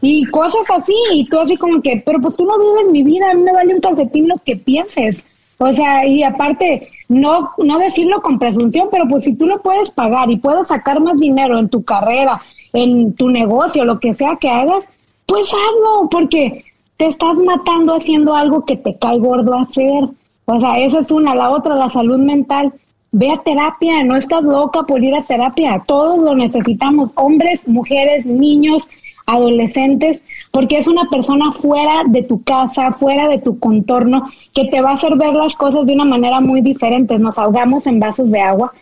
[0.01, 3.29] Y cosas así, y tú así como que, pero pues tú no vives mi vida,
[3.29, 5.23] a mí me vale un calcetín lo que pienses.
[5.59, 9.91] O sea, y aparte, no, no decirlo con presunción, pero pues si tú lo puedes
[9.91, 12.41] pagar y puedes sacar más dinero en tu carrera,
[12.73, 14.85] en tu negocio, lo que sea que hagas,
[15.27, 16.65] pues hazlo, porque
[17.01, 20.03] te estás matando haciendo algo que te cae gordo hacer.
[20.45, 21.33] O sea, esa es una.
[21.33, 22.73] La otra, la salud mental.
[23.11, 25.81] Ve a terapia, no estás loca por ir a terapia.
[25.87, 28.83] Todos lo necesitamos, hombres, mujeres, niños,
[29.25, 30.21] adolescentes,
[30.51, 34.91] porque es una persona fuera de tu casa, fuera de tu contorno, que te va
[34.91, 37.17] a hacer ver las cosas de una manera muy diferente.
[37.17, 38.73] Nos ahogamos en vasos de agua,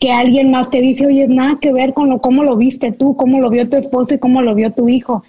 [0.00, 3.16] que alguien más te dice, oye, nada que ver con lo, cómo lo viste tú,
[3.16, 5.22] cómo lo vio tu esposo y cómo lo vio tu hijo.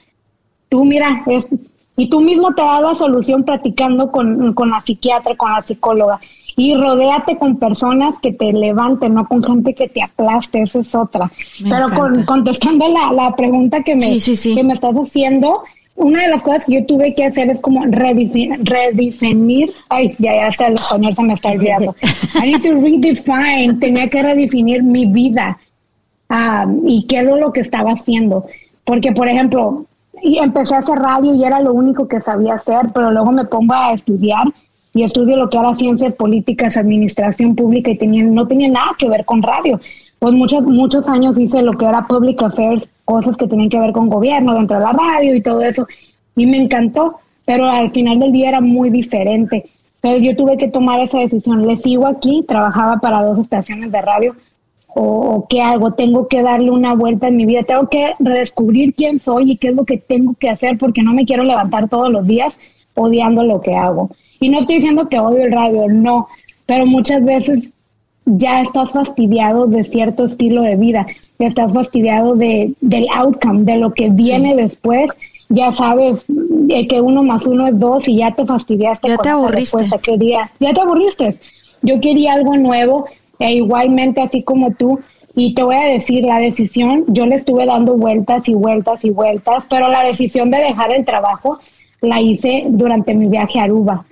[0.67, 1.47] Tú, mira, es,
[1.95, 6.19] y tú mismo te das la solución platicando con, con la psiquiatra, con la psicóloga.
[6.55, 10.93] Y rodéate con personas que te levanten, no con gente que te aplaste, eso es
[10.93, 11.31] otra.
[11.67, 15.63] Pero con, contestando la, la pregunta que me, que me estás haciendo,
[15.95, 20.51] una de las cosas que yo tuve que hacer es como redefinir, ay, ya, ya
[20.51, 21.95] sé, el español se me está olvidando.
[22.35, 25.57] I need to redefine, tenía que redefinir mi vida
[26.29, 28.45] um, y qué era lo que estaba haciendo.
[28.85, 29.85] Porque, por ejemplo,
[30.23, 33.43] y empecé a hacer radio y era lo único que sabía hacer, pero luego me
[33.43, 34.45] pongo a estudiar
[34.93, 39.09] y estudio lo que era ciencias políticas, administración pública y tenía, no tenía nada que
[39.09, 39.81] ver con radio.
[40.19, 43.91] Pues muchos, muchos años hice lo que era public affairs, cosas que tenían que ver
[43.91, 45.85] con gobierno dentro de la radio y todo eso.
[46.37, 49.65] Y me encantó, pero al final del día era muy diferente.
[50.01, 51.67] Entonces yo tuve que tomar esa decisión.
[51.67, 54.35] Le sigo aquí, trabajaba para dos estaciones de radio
[54.95, 59.19] o, qué hago, tengo que darle una vuelta en mi vida, tengo que redescubrir quién
[59.19, 62.11] soy y qué es lo que tengo que hacer porque no me quiero levantar todos
[62.11, 62.57] los días
[62.95, 64.09] odiando lo que hago.
[64.39, 66.27] Y no estoy diciendo que odio el radio, no,
[66.65, 67.69] pero muchas veces
[68.25, 71.05] ya estás fastidiado de cierto estilo de vida,
[71.39, 75.11] ya estás fastidiado de, del outcome, de lo que viene después,
[75.49, 76.23] ya sabes
[76.69, 79.09] eh, que uno más uno es dos y ya te fastidiaste.
[79.09, 79.77] Ya te aburriste.
[80.01, 81.37] Quería, ya te aburriste.
[81.81, 83.05] Yo quería algo nuevo,
[83.43, 84.99] e igualmente así como tú.
[85.35, 89.09] Y te voy a decir, la decisión, yo le estuve dando vueltas y vueltas y
[89.09, 91.59] vueltas, pero la decisión de dejar el trabajo
[92.01, 94.05] la hice durante mi viaje a Aruba,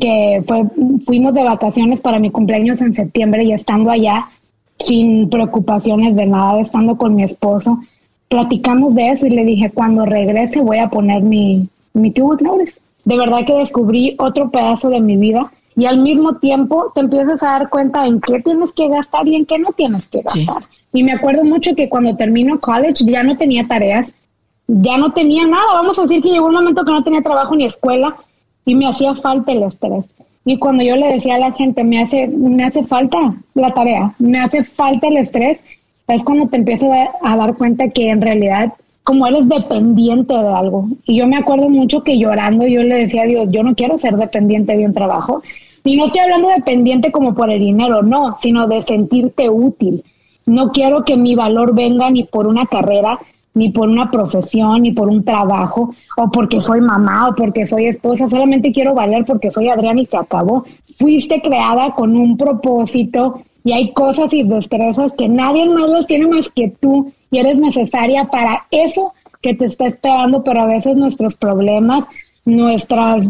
[0.00, 0.64] que fue,
[1.04, 4.28] fuimos de vacaciones para mi cumpleaños en septiembre y estando allá,
[4.78, 7.80] sin preocupaciones de nada, estando con mi esposo,
[8.28, 13.16] platicamos de eso y le dije, cuando regrese voy a poner mi, mi tubo De
[13.16, 17.50] verdad que descubrí otro pedazo de mi vida y al mismo tiempo te empiezas a
[17.50, 20.64] dar cuenta en qué tienes que gastar y en qué no tienes que gastar.
[20.92, 24.12] Y me acuerdo mucho que cuando termino college ya no tenía tareas,
[24.66, 25.74] ya no tenía nada.
[25.74, 28.16] Vamos a decir que llegó un momento que no tenía trabajo ni escuela
[28.64, 30.04] y me hacía falta el estrés.
[30.44, 34.12] Y cuando yo le decía a la gente, me hace, me hace falta la tarea,
[34.18, 35.60] me hace falta el estrés,
[36.08, 38.72] es cuando te empiezas a, a dar cuenta que en realidad
[39.04, 40.88] como eres dependiente de algo.
[41.06, 43.96] Y yo me acuerdo mucho que llorando yo le decía a Dios, yo no quiero
[43.96, 45.40] ser dependiente de un trabajo.
[45.84, 50.04] Y no estoy hablando de pendiente como por el dinero, no, sino de sentirte útil.
[50.46, 53.18] No quiero que mi valor venga ni por una carrera,
[53.54, 57.86] ni por una profesión, ni por un trabajo, o porque soy mamá, o porque soy
[57.86, 58.28] esposa.
[58.28, 60.64] Solamente quiero valer porque soy Adrián y se acabó.
[60.96, 66.26] Fuiste creada con un propósito y hay cosas y destrezas que nadie más los tiene
[66.26, 69.12] más que tú y eres necesaria para eso
[69.42, 72.08] que te está esperando, pero a veces nuestros problemas,
[72.56, 73.24] nuestras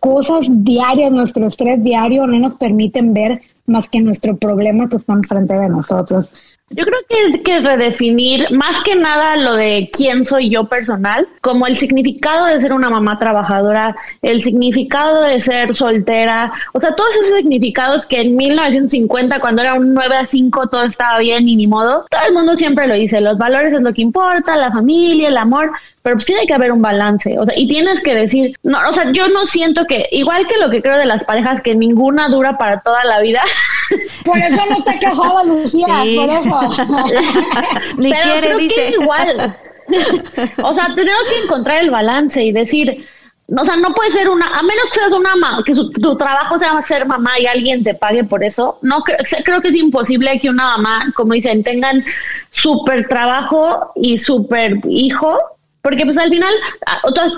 [0.00, 5.14] cosas diarias, nuestro estrés diario no nos permiten ver más que nuestro problema que está
[5.14, 6.28] enfrente de nosotros.
[6.70, 11.28] Yo creo que hay que redefinir más que nada lo de quién soy yo personal,
[11.42, 16.96] como el significado de ser una mamá trabajadora, el significado de ser soltera, o sea,
[16.96, 21.48] todos esos significados que en 1950, cuando era un 9 a 5, todo estaba bien
[21.48, 24.56] y ni modo, todo el mundo siempre lo dice, los valores es lo que importa,
[24.56, 25.70] la familia, el amor,
[26.04, 28.92] pero pues tiene que haber un balance, o sea, y tienes que decir, no, o
[28.92, 32.28] sea, yo no siento que, igual que lo que creo de las parejas, que ninguna
[32.28, 33.40] dura para toda la vida.
[34.24, 36.60] Por eso no está casada Lucía, por eso.
[37.96, 38.94] Ni quiere, dice.
[39.00, 39.56] igual.
[40.62, 43.06] o sea, tenemos que encontrar el balance y decir,
[43.56, 46.58] o sea, no puede ser una, a menos que seas una mamá, que tu trabajo
[46.58, 48.78] sea ser mamá y alguien te pague por eso.
[48.82, 52.04] No creo que es imposible que una mamá, como dicen, tengan
[52.50, 55.38] súper trabajo y súper hijo,
[55.84, 56.54] porque pues al final,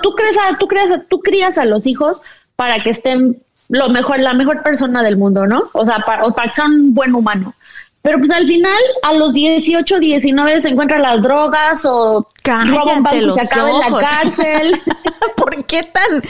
[0.03, 2.22] tú crees a, tú creas, tú crías a los hijos
[2.55, 5.68] para que estén lo mejor, la mejor persona del mundo, ¿no?
[5.72, 7.57] O sea, para, para que sean un buen humano.
[8.03, 13.34] Pero pues al final, a los 18, 19 se encuentran las drogas o Cállate los
[13.34, 14.80] se acaba en la cárcel.
[15.67, 16.23] ¿Por qué tan?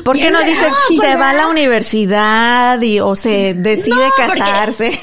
[0.04, 4.98] ¿Por qué no dices se va a la universidad y o se decide casarse?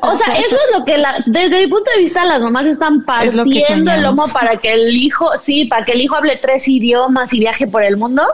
[0.00, 3.04] o sea, eso es lo que la, desde mi punto de vista las mamás están
[3.04, 7.32] partiendo el lomo para que el hijo, sí, para que el hijo hable tres idiomas
[7.32, 8.24] y viaje por el mundo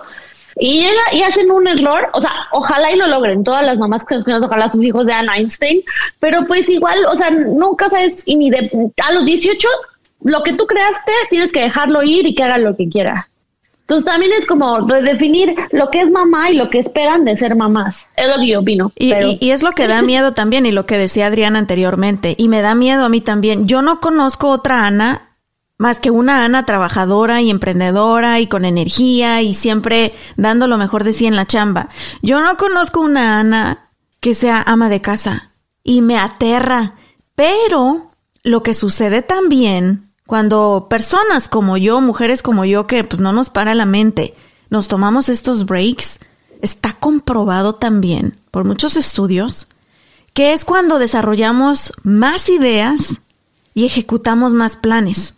[0.56, 4.04] y llega y hacen un error, o sea, ojalá y lo logren, todas las mamás
[4.04, 5.82] que nos conocen, ojalá sus hijos de Anne Einstein,
[6.20, 8.70] pero pues igual, o sea, nunca sabes, y ni de,
[9.02, 9.68] a los 18,
[10.24, 13.28] lo que tú creaste, tienes que dejarlo ir y que haga lo que quiera.
[13.82, 17.56] Entonces también es como redefinir lo que es mamá y lo que esperan de ser
[17.56, 18.06] mamás.
[18.16, 18.92] Es lo que yo opino.
[18.96, 22.34] Y, y, es lo que da miedo también y lo que decía Adriana anteriormente.
[22.38, 23.66] Y me da miedo a mí también.
[23.66, 25.32] Yo no conozco otra Ana
[25.82, 31.02] más que una Ana trabajadora y emprendedora y con energía y siempre dando lo mejor
[31.02, 31.88] de sí en la chamba.
[32.22, 35.50] Yo no conozco una Ana que sea ama de casa
[35.82, 36.94] y me aterra.
[37.34, 38.12] Pero
[38.44, 43.50] lo que sucede también cuando personas como yo, mujeres como yo, que pues no nos
[43.50, 44.34] para la mente,
[44.70, 46.20] nos tomamos estos breaks,
[46.60, 49.68] está comprobado también por muchos estudios
[50.34, 53.20] que es cuando desarrollamos más ideas
[53.74, 55.34] y ejecutamos más planes.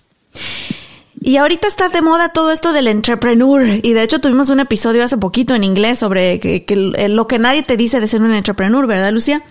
[1.20, 3.62] Y ahorita está de moda todo esto del entrepreneur.
[3.82, 6.64] Y de hecho tuvimos un episodio hace poquito en inglés sobre que,
[7.08, 9.42] lo que nadie te dice de ser un entrepreneur, ¿verdad, Lucia?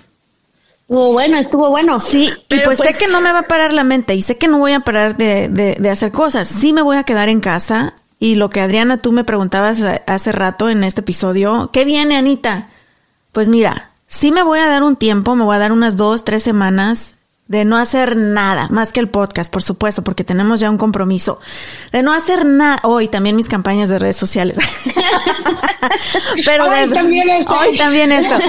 [0.83, 1.97] Estuvo bueno, estuvo bueno.
[1.97, 4.37] Sí, y pues, sé pues que no me va a parar la mente y sé
[4.37, 6.47] que no voy a parar de, de, hacer cosas.
[6.47, 7.95] Sí me voy a quedar en casa.
[8.19, 12.69] Y lo que Adriana, tú me preguntabas hace rato en este episodio, ¿qué viene, Anita?
[13.31, 16.23] Pues mira, sí me voy a dar un tiempo, me voy a dar unas dos,
[16.23, 17.15] tres semanas
[17.53, 21.39] de no hacer nada, más que el podcast, por supuesto, porque tenemos ya un compromiso,
[21.91, 24.57] de no hacer nada, hoy también mis campañas de redes sociales,
[26.45, 27.55] pero hoy, también esto.
[27.55, 28.39] hoy también esto,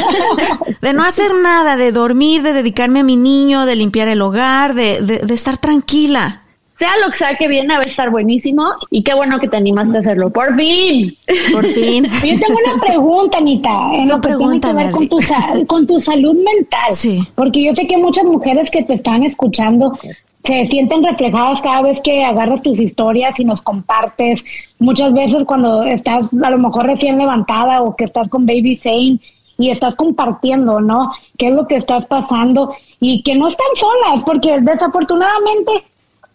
[0.80, 4.72] de no hacer nada, de dormir, de dedicarme a mi niño, de limpiar el hogar,
[4.72, 6.43] de, de, de estar tranquila,
[6.76, 9.56] sea lo que sea que viene, va a estar buenísimo y qué bueno que te
[9.56, 10.30] animaste a hacerlo.
[10.30, 11.16] Por fin.
[11.52, 12.04] Por fin.
[12.24, 15.18] Yo tengo una pregunta, Anita, en lo que tiene que ver con tu,
[15.66, 16.92] con tu salud mental.
[16.92, 17.22] Sí.
[17.34, 19.98] Porque yo sé que muchas mujeres que te están escuchando
[20.44, 24.42] se sienten reflejadas cada vez que agarras tus historias y nos compartes.
[24.78, 29.20] Muchas veces cuando estás a lo mejor recién levantada o que estás con Baby Zane
[29.56, 31.12] y estás compartiendo, ¿no?
[31.38, 32.74] ¿Qué es lo que estás pasando?
[33.00, 35.84] Y que no están solas, porque desafortunadamente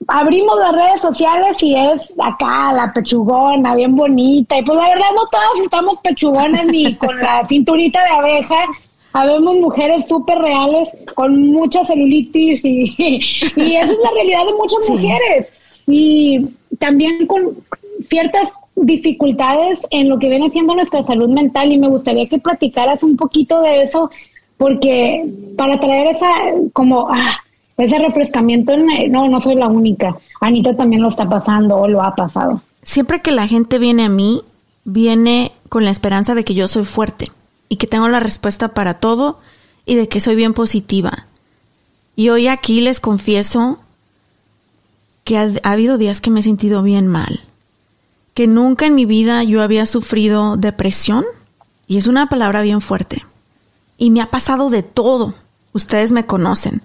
[0.07, 4.57] abrimos las redes sociales y es acá la pechugona, bien bonita.
[4.57, 8.65] Y pues la verdad no todas estamos pechugonas ni con la cinturita de abeja.
[9.11, 14.89] Habemos mujeres súper reales con mucha celulitis y, y esa es la realidad de muchas
[14.89, 15.51] mujeres.
[15.87, 16.47] Y
[16.77, 17.57] también con
[18.09, 23.03] ciertas dificultades en lo que viene siendo nuestra salud mental y me gustaría que platicaras
[23.03, 24.09] un poquito de eso
[24.57, 25.25] porque
[25.57, 26.27] para traer esa
[26.73, 27.37] como ah,
[27.82, 30.15] ese refrescamiento, no, no soy la única.
[30.41, 32.61] Anita también lo está pasando o lo ha pasado.
[32.82, 34.41] Siempre que la gente viene a mí,
[34.84, 37.32] viene con la esperanza de que yo soy fuerte
[37.67, 39.39] y que tengo la respuesta para todo
[39.86, 41.27] y de que soy bien positiva.
[42.15, 43.80] Y hoy aquí les confieso
[45.23, 47.41] que ha, ha habido días que me he sentido bien mal,
[48.34, 51.23] que nunca en mi vida yo había sufrido depresión,
[51.88, 53.23] y es una palabra bien fuerte,
[53.97, 55.34] y me ha pasado de todo,
[55.73, 56.82] ustedes me conocen.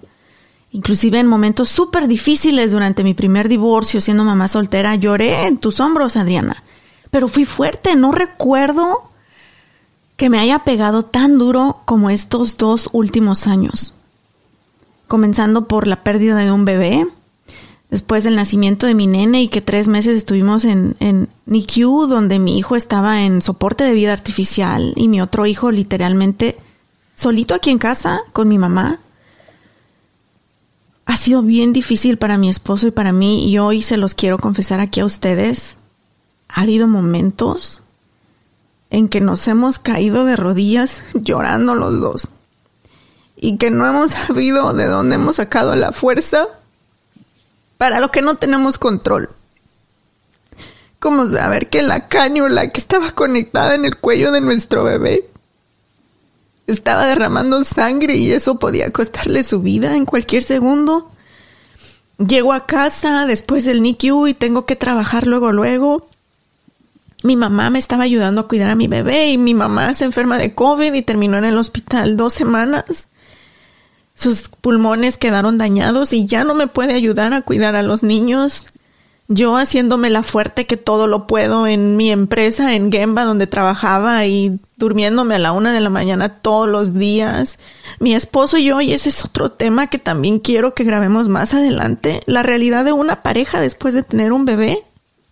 [0.71, 5.79] Inclusive en momentos súper difíciles durante mi primer divorcio, siendo mamá soltera, lloré en tus
[5.79, 6.63] hombros, Adriana.
[7.11, 9.03] Pero fui fuerte, no recuerdo
[10.17, 13.95] que me haya pegado tan duro como estos dos últimos años.
[15.07, 17.07] Comenzando por la pérdida de un bebé,
[17.89, 22.39] después del nacimiento de mi nene y que tres meses estuvimos en, en NICU, donde
[22.39, 26.57] mi hijo estaba en soporte de vida artificial y mi otro hijo literalmente
[27.13, 28.99] solito aquí en casa con mi mamá
[31.05, 34.37] ha sido bien difícil para mi esposo y para mí y hoy se los quiero
[34.37, 35.77] confesar aquí a ustedes.
[36.49, 37.81] Ha habido momentos
[38.89, 42.27] en que nos hemos caído de rodillas llorando los dos
[43.35, 46.47] y que no hemos sabido de dónde hemos sacado la fuerza
[47.77, 49.29] para lo que no tenemos control.
[50.99, 55.29] Como saber que la cañula que estaba conectada en el cuello de nuestro bebé
[56.67, 61.11] estaba derramando sangre y eso podía costarle su vida en cualquier segundo.
[62.17, 66.07] Llego a casa después del NICU y tengo que trabajar luego, luego.
[67.23, 70.37] Mi mamá me estaba ayudando a cuidar a mi bebé y mi mamá se enferma
[70.37, 72.85] de COVID y terminó en el hospital dos semanas.
[74.15, 78.65] Sus pulmones quedaron dañados y ya no me puede ayudar a cuidar a los niños.
[79.27, 84.23] Yo haciéndome la fuerte que todo lo puedo en mi empresa en Gemba donde trabajaba
[84.27, 87.57] y durmiéndome a la una de la mañana todos los días.
[87.99, 91.55] Mi esposo y yo, y ese es otro tema que también quiero que grabemos más
[91.55, 94.83] adelante, la realidad de una pareja después de tener un bebé.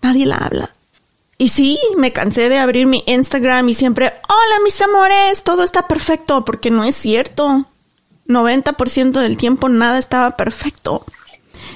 [0.02, 0.74] Nadie la habla.
[1.38, 5.88] Y sí, me cansé de abrir mi Instagram y siempre, hola mis amores, todo está
[5.88, 7.68] perfecto, porque no es cierto.
[8.28, 11.06] 90% del tiempo nada estaba perfecto.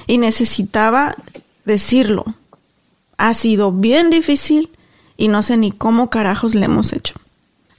[0.06, 1.14] Y necesitaba
[1.68, 2.24] decirlo.
[3.16, 4.70] Ha sido bien difícil
[5.16, 7.14] y no sé ni cómo carajos le hemos hecho.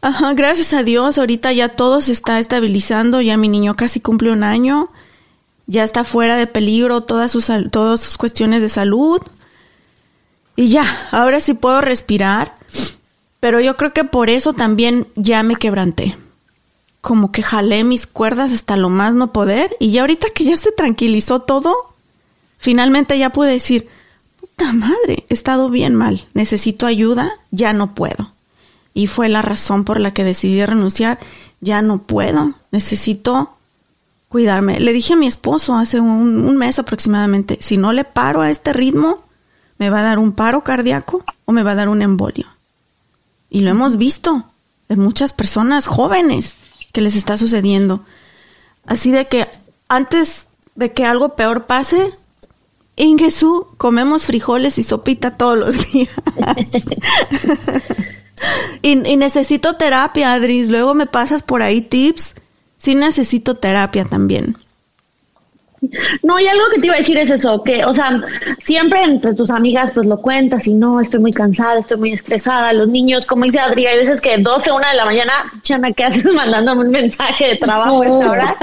[0.02, 4.32] Ajá, gracias a Dios, ahorita ya todo se está estabilizando, ya mi niño casi cumple
[4.32, 4.90] un año,
[5.68, 9.20] ya está fuera de peligro todas sus, todas sus cuestiones de salud.
[10.56, 12.56] Y ya, ahora sí puedo respirar,
[13.42, 16.16] pero yo creo que por eso también ya me quebranté
[17.02, 20.58] como que jalé mis cuerdas hasta lo más no poder y ya ahorita que ya
[20.58, 21.89] se tranquilizó todo,
[22.60, 23.88] finalmente ya pude decir,
[24.40, 28.34] puta madre, he estado bien mal, necesito ayuda, ya no puedo.
[28.94, 31.18] Y fue la razón por la que decidí renunciar,
[31.62, 33.56] ya no puedo, necesito
[34.28, 34.80] cuidarme.
[34.80, 38.52] Le dije a mi esposo hace un, un mes aproximadamente, si no le paro a
[38.52, 39.24] este ritmo,
[39.80, 42.46] me va a dar un paro cardíaco o me va a dar un embolio.
[43.50, 44.44] Y lo hemos visto
[44.90, 46.56] en muchas personas jóvenes
[46.92, 48.04] que les está sucediendo.
[48.86, 49.48] Así de que
[49.88, 52.14] antes de que algo peor pase,
[53.00, 56.10] en Jesús comemos frijoles y sopita todos los días.
[58.82, 60.70] y, y, necesito terapia, Adris.
[60.70, 62.36] Luego me pasas por ahí tips.
[62.78, 64.56] Sí necesito terapia también.
[66.24, 68.22] No, y algo que te iba a decir es eso, que, o sea,
[68.60, 72.74] siempre entre tus amigas pues lo cuentas y no, estoy muy cansada, estoy muy estresada,
[72.74, 76.04] los niños, como dice Adri, hay veces que 12, una de la mañana, Chana, ¿qué
[76.04, 78.56] haces mandándome un mensaje de trabajo a esta hora?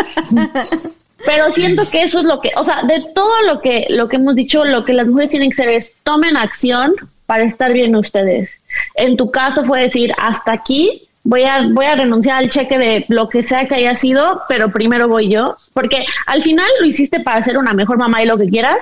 [1.26, 4.16] Pero siento que eso es lo que, o sea, de todo lo que, lo que
[4.16, 6.94] hemos dicho, lo que las mujeres tienen que hacer es tomen acción
[7.26, 8.58] para estar bien ustedes.
[8.94, 13.04] En tu caso fue decir, hasta aquí, voy a, voy a renunciar al cheque de
[13.08, 17.20] lo que sea que haya sido, pero primero voy yo, porque al final lo hiciste
[17.20, 18.76] para ser una mejor mamá y lo que quieras,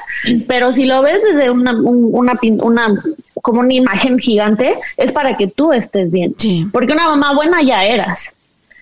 [0.46, 3.02] pero si lo ves desde una, una, una
[3.42, 6.34] como una imagen gigante, es para que tú estés bien,
[6.70, 8.33] porque una mamá buena ya eras.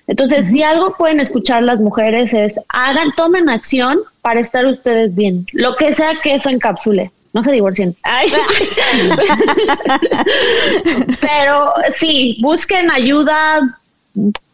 [0.06, 5.46] Entonces, si algo pueden escuchar las mujeres es, hagan, tomen acción para estar ustedes bien,
[5.52, 7.96] lo que sea que eso encapsule no se divorcien.
[11.20, 13.78] Pero sí, busquen ayuda,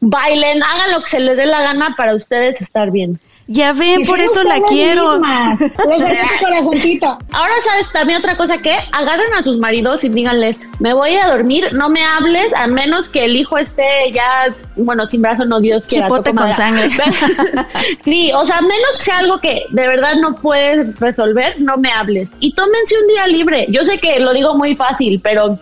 [0.00, 3.18] bailen, hagan lo que se les dé la gana para ustedes estar bien.
[3.50, 5.08] Ya ven, por eso la quiero.
[7.32, 11.28] Ahora sabes también otra cosa que agarren a sus maridos y díganles, me voy a
[11.28, 15.60] dormir, no me hables a menos que el hijo esté ya, bueno, sin brazo, no
[15.60, 16.08] Dios quiera.
[16.08, 16.90] Chipote con sangre.
[18.04, 21.90] sí, o sea, menos que sea algo que de verdad no puedes resolver, no me
[21.90, 22.28] hables.
[22.40, 23.64] Y tómense un día libre.
[23.70, 25.58] Yo sé que lo digo muy fácil, pero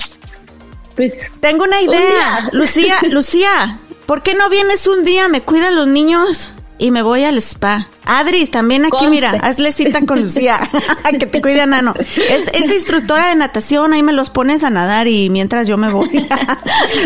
[0.97, 1.31] pues...
[1.39, 2.49] Tengo una idea.
[2.51, 5.29] Lucía, Lucía, ¿por qué no vienes un día?
[5.29, 6.53] ¿Me cuidan los niños?
[6.79, 7.89] Y me voy al spa.
[8.05, 10.61] Adris, también aquí, mira, hazle cita con Lucía,
[11.19, 11.95] que te cuide a Nano.
[11.99, 16.09] Es, instructora de natación, ahí me los pones a nadar y mientras yo me voy.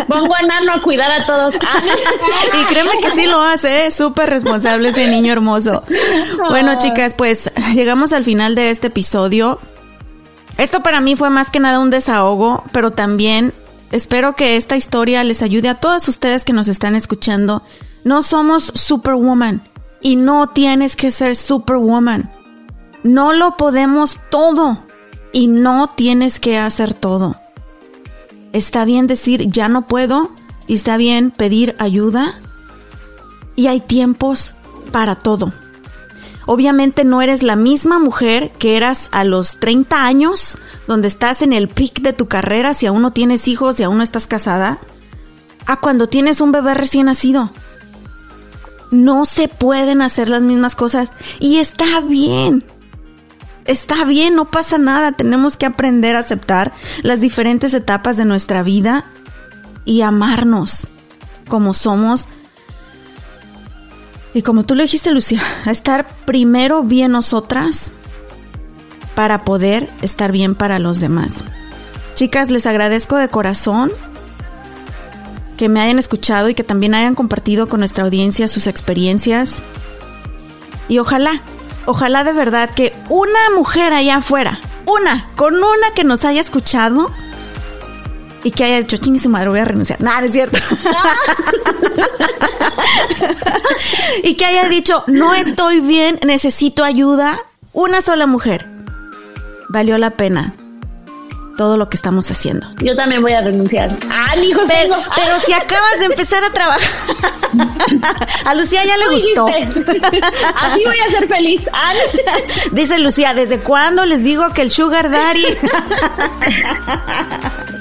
[0.09, 1.55] Pongo a Nano a cuidar a todos.
[1.55, 3.91] y créeme que sí lo hace, ¿eh?
[3.91, 5.85] súper responsable ese niño hermoso.
[6.51, 9.59] Bueno, chicas, pues llegamos al final de este episodio.
[10.59, 13.55] Esto para mí fue más que nada un desahogo, pero también
[13.93, 17.63] espero que esta historia les ayude a todas ustedes que nos están escuchando
[18.05, 19.63] no somos superwoman
[20.01, 22.33] y no tienes que ser superwoman.
[23.03, 24.79] No lo podemos todo
[25.33, 27.37] y no tienes que hacer todo.
[28.53, 30.31] Está bien decir ya no puedo
[30.67, 32.41] y está bien pedir ayuda
[33.55, 34.55] y hay tiempos
[34.93, 35.53] para todo.
[36.47, 41.53] Obviamente no eres la misma mujer que eras a los 30 años, donde estás en
[41.53, 44.81] el pic de tu carrera si aún no tienes hijos y aún no estás casada,
[45.67, 47.51] a cuando tienes un bebé recién nacido
[48.91, 51.11] no se pueden hacer las mismas cosas.
[51.39, 52.65] Y está bien.
[53.65, 55.13] Está bien, no pasa nada.
[55.13, 56.73] Tenemos que aprender a aceptar
[57.03, 59.05] las diferentes etapas de nuestra vida
[59.85, 60.89] y amarnos
[61.49, 62.29] como somos.
[64.33, 67.93] Y como tú lo dijiste, Lucia, a estar primero bien nosotras
[69.15, 71.39] para poder estar bien para los demás.
[72.15, 73.91] Chicas, les agradezco de corazón
[75.61, 79.63] que me hayan escuchado y que también hayan compartido con nuestra audiencia sus experiencias.
[80.89, 81.43] Y ojalá
[81.85, 87.13] ojalá de verdad que una mujer allá afuera, una, con una que nos haya escuchado
[88.43, 90.01] y que haya dicho, ching su madre, voy a renunciar.
[90.01, 90.59] Nada, es cierto.
[94.25, 97.39] y que haya dicho, no estoy bien, necesito ayuda.
[97.75, 98.67] Una sola mujer.
[99.69, 100.55] Valió la pena
[101.57, 102.67] todo lo que estamos haciendo.
[102.83, 103.95] Yo también voy a renunciar.
[104.11, 106.81] Ah, hijo, pero, pero si acabas de empezar a trabajar.
[108.47, 109.47] a Lucía ya le gustó.
[109.47, 111.63] Así voy a ser feliz.
[111.73, 111.93] Ah,
[112.73, 115.45] Dice Lucía, ¿desde cuándo les digo que el sugar daddy?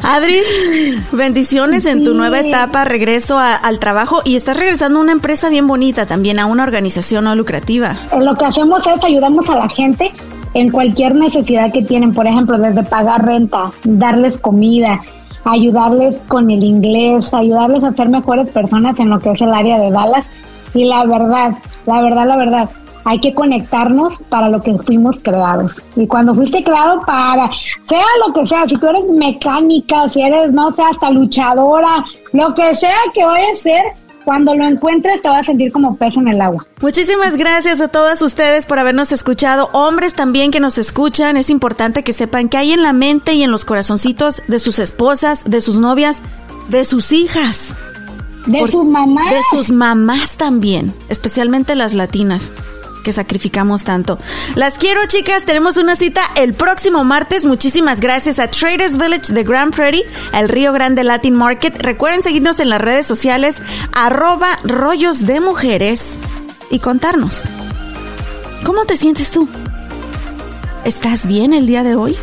[0.02, 0.46] Adris,
[1.12, 5.68] bendiciones en tu nueva etapa, regreso al trabajo y estás regresando a una empresa bien
[5.68, 7.96] bonita también, a una organización no lucrativa.
[8.18, 10.12] Lo que hacemos es ayudamos a la gente
[10.54, 15.02] en cualquier necesidad que tienen, por ejemplo, desde pagar renta, darles comida,
[15.44, 19.80] ayudarles con el inglés, ayudarles a ser mejores personas en lo que es el área
[19.80, 20.30] de Dallas.
[20.74, 21.54] Y la verdad,
[21.86, 22.70] la verdad, la verdad,
[23.06, 25.82] hay que conectarnos para lo que fuimos creados.
[25.96, 27.50] Y cuando fuiste creado para,
[27.84, 32.54] sea lo que sea, si tú eres mecánica, si eres, no sé, hasta luchadora, lo
[32.54, 33.84] que sea que vaya a ser,
[34.26, 36.66] cuando lo encuentres te vas a sentir como pez en el agua.
[36.82, 39.70] Muchísimas gracias a todas ustedes por habernos escuchado.
[39.74, 43.44] Hombres también que nos escuchan, es importante que sepan que hay en la mente y
[43.44, 46.22] en los corazoncitos de sus esposas, de sus novias,
[46.70, 47.74] de sus hijas.
[48.46, 49.34] De sus mamás.
[49.34, 52.52] De sus mamás también, especialmente las latinas
[53.04, 54.18] que sacrificamos tanto.
[54.56, 55.46] Las quiero, chicas.
[55.46, 57.46] Tenemos una cita el próximo martes.
[57.46, 61.82] Muchísimas gracias a Traders Village de Grand Prairie, el Río Grande Latin Market.
[61.82, 63.56] Recuerden seguirnos en las redes sociales,
[63.94, 66.18] arroba rollos de mujeres
[66.70, 67.44] y contarnos.
[68.64, 69.48] ¿Cómo te sientes tú?
[70.86, 72.18] ¿Estás bien el día de hoy?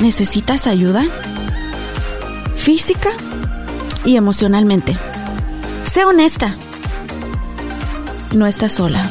[0.00, 1.04] ¿Necesitas ayuda?
[2.54, 3.10] Física
[4.04, 4.96] y emocionalmente.
[5.84, 6.56] Sé honesta
[8.32, 9.10] no estás sola.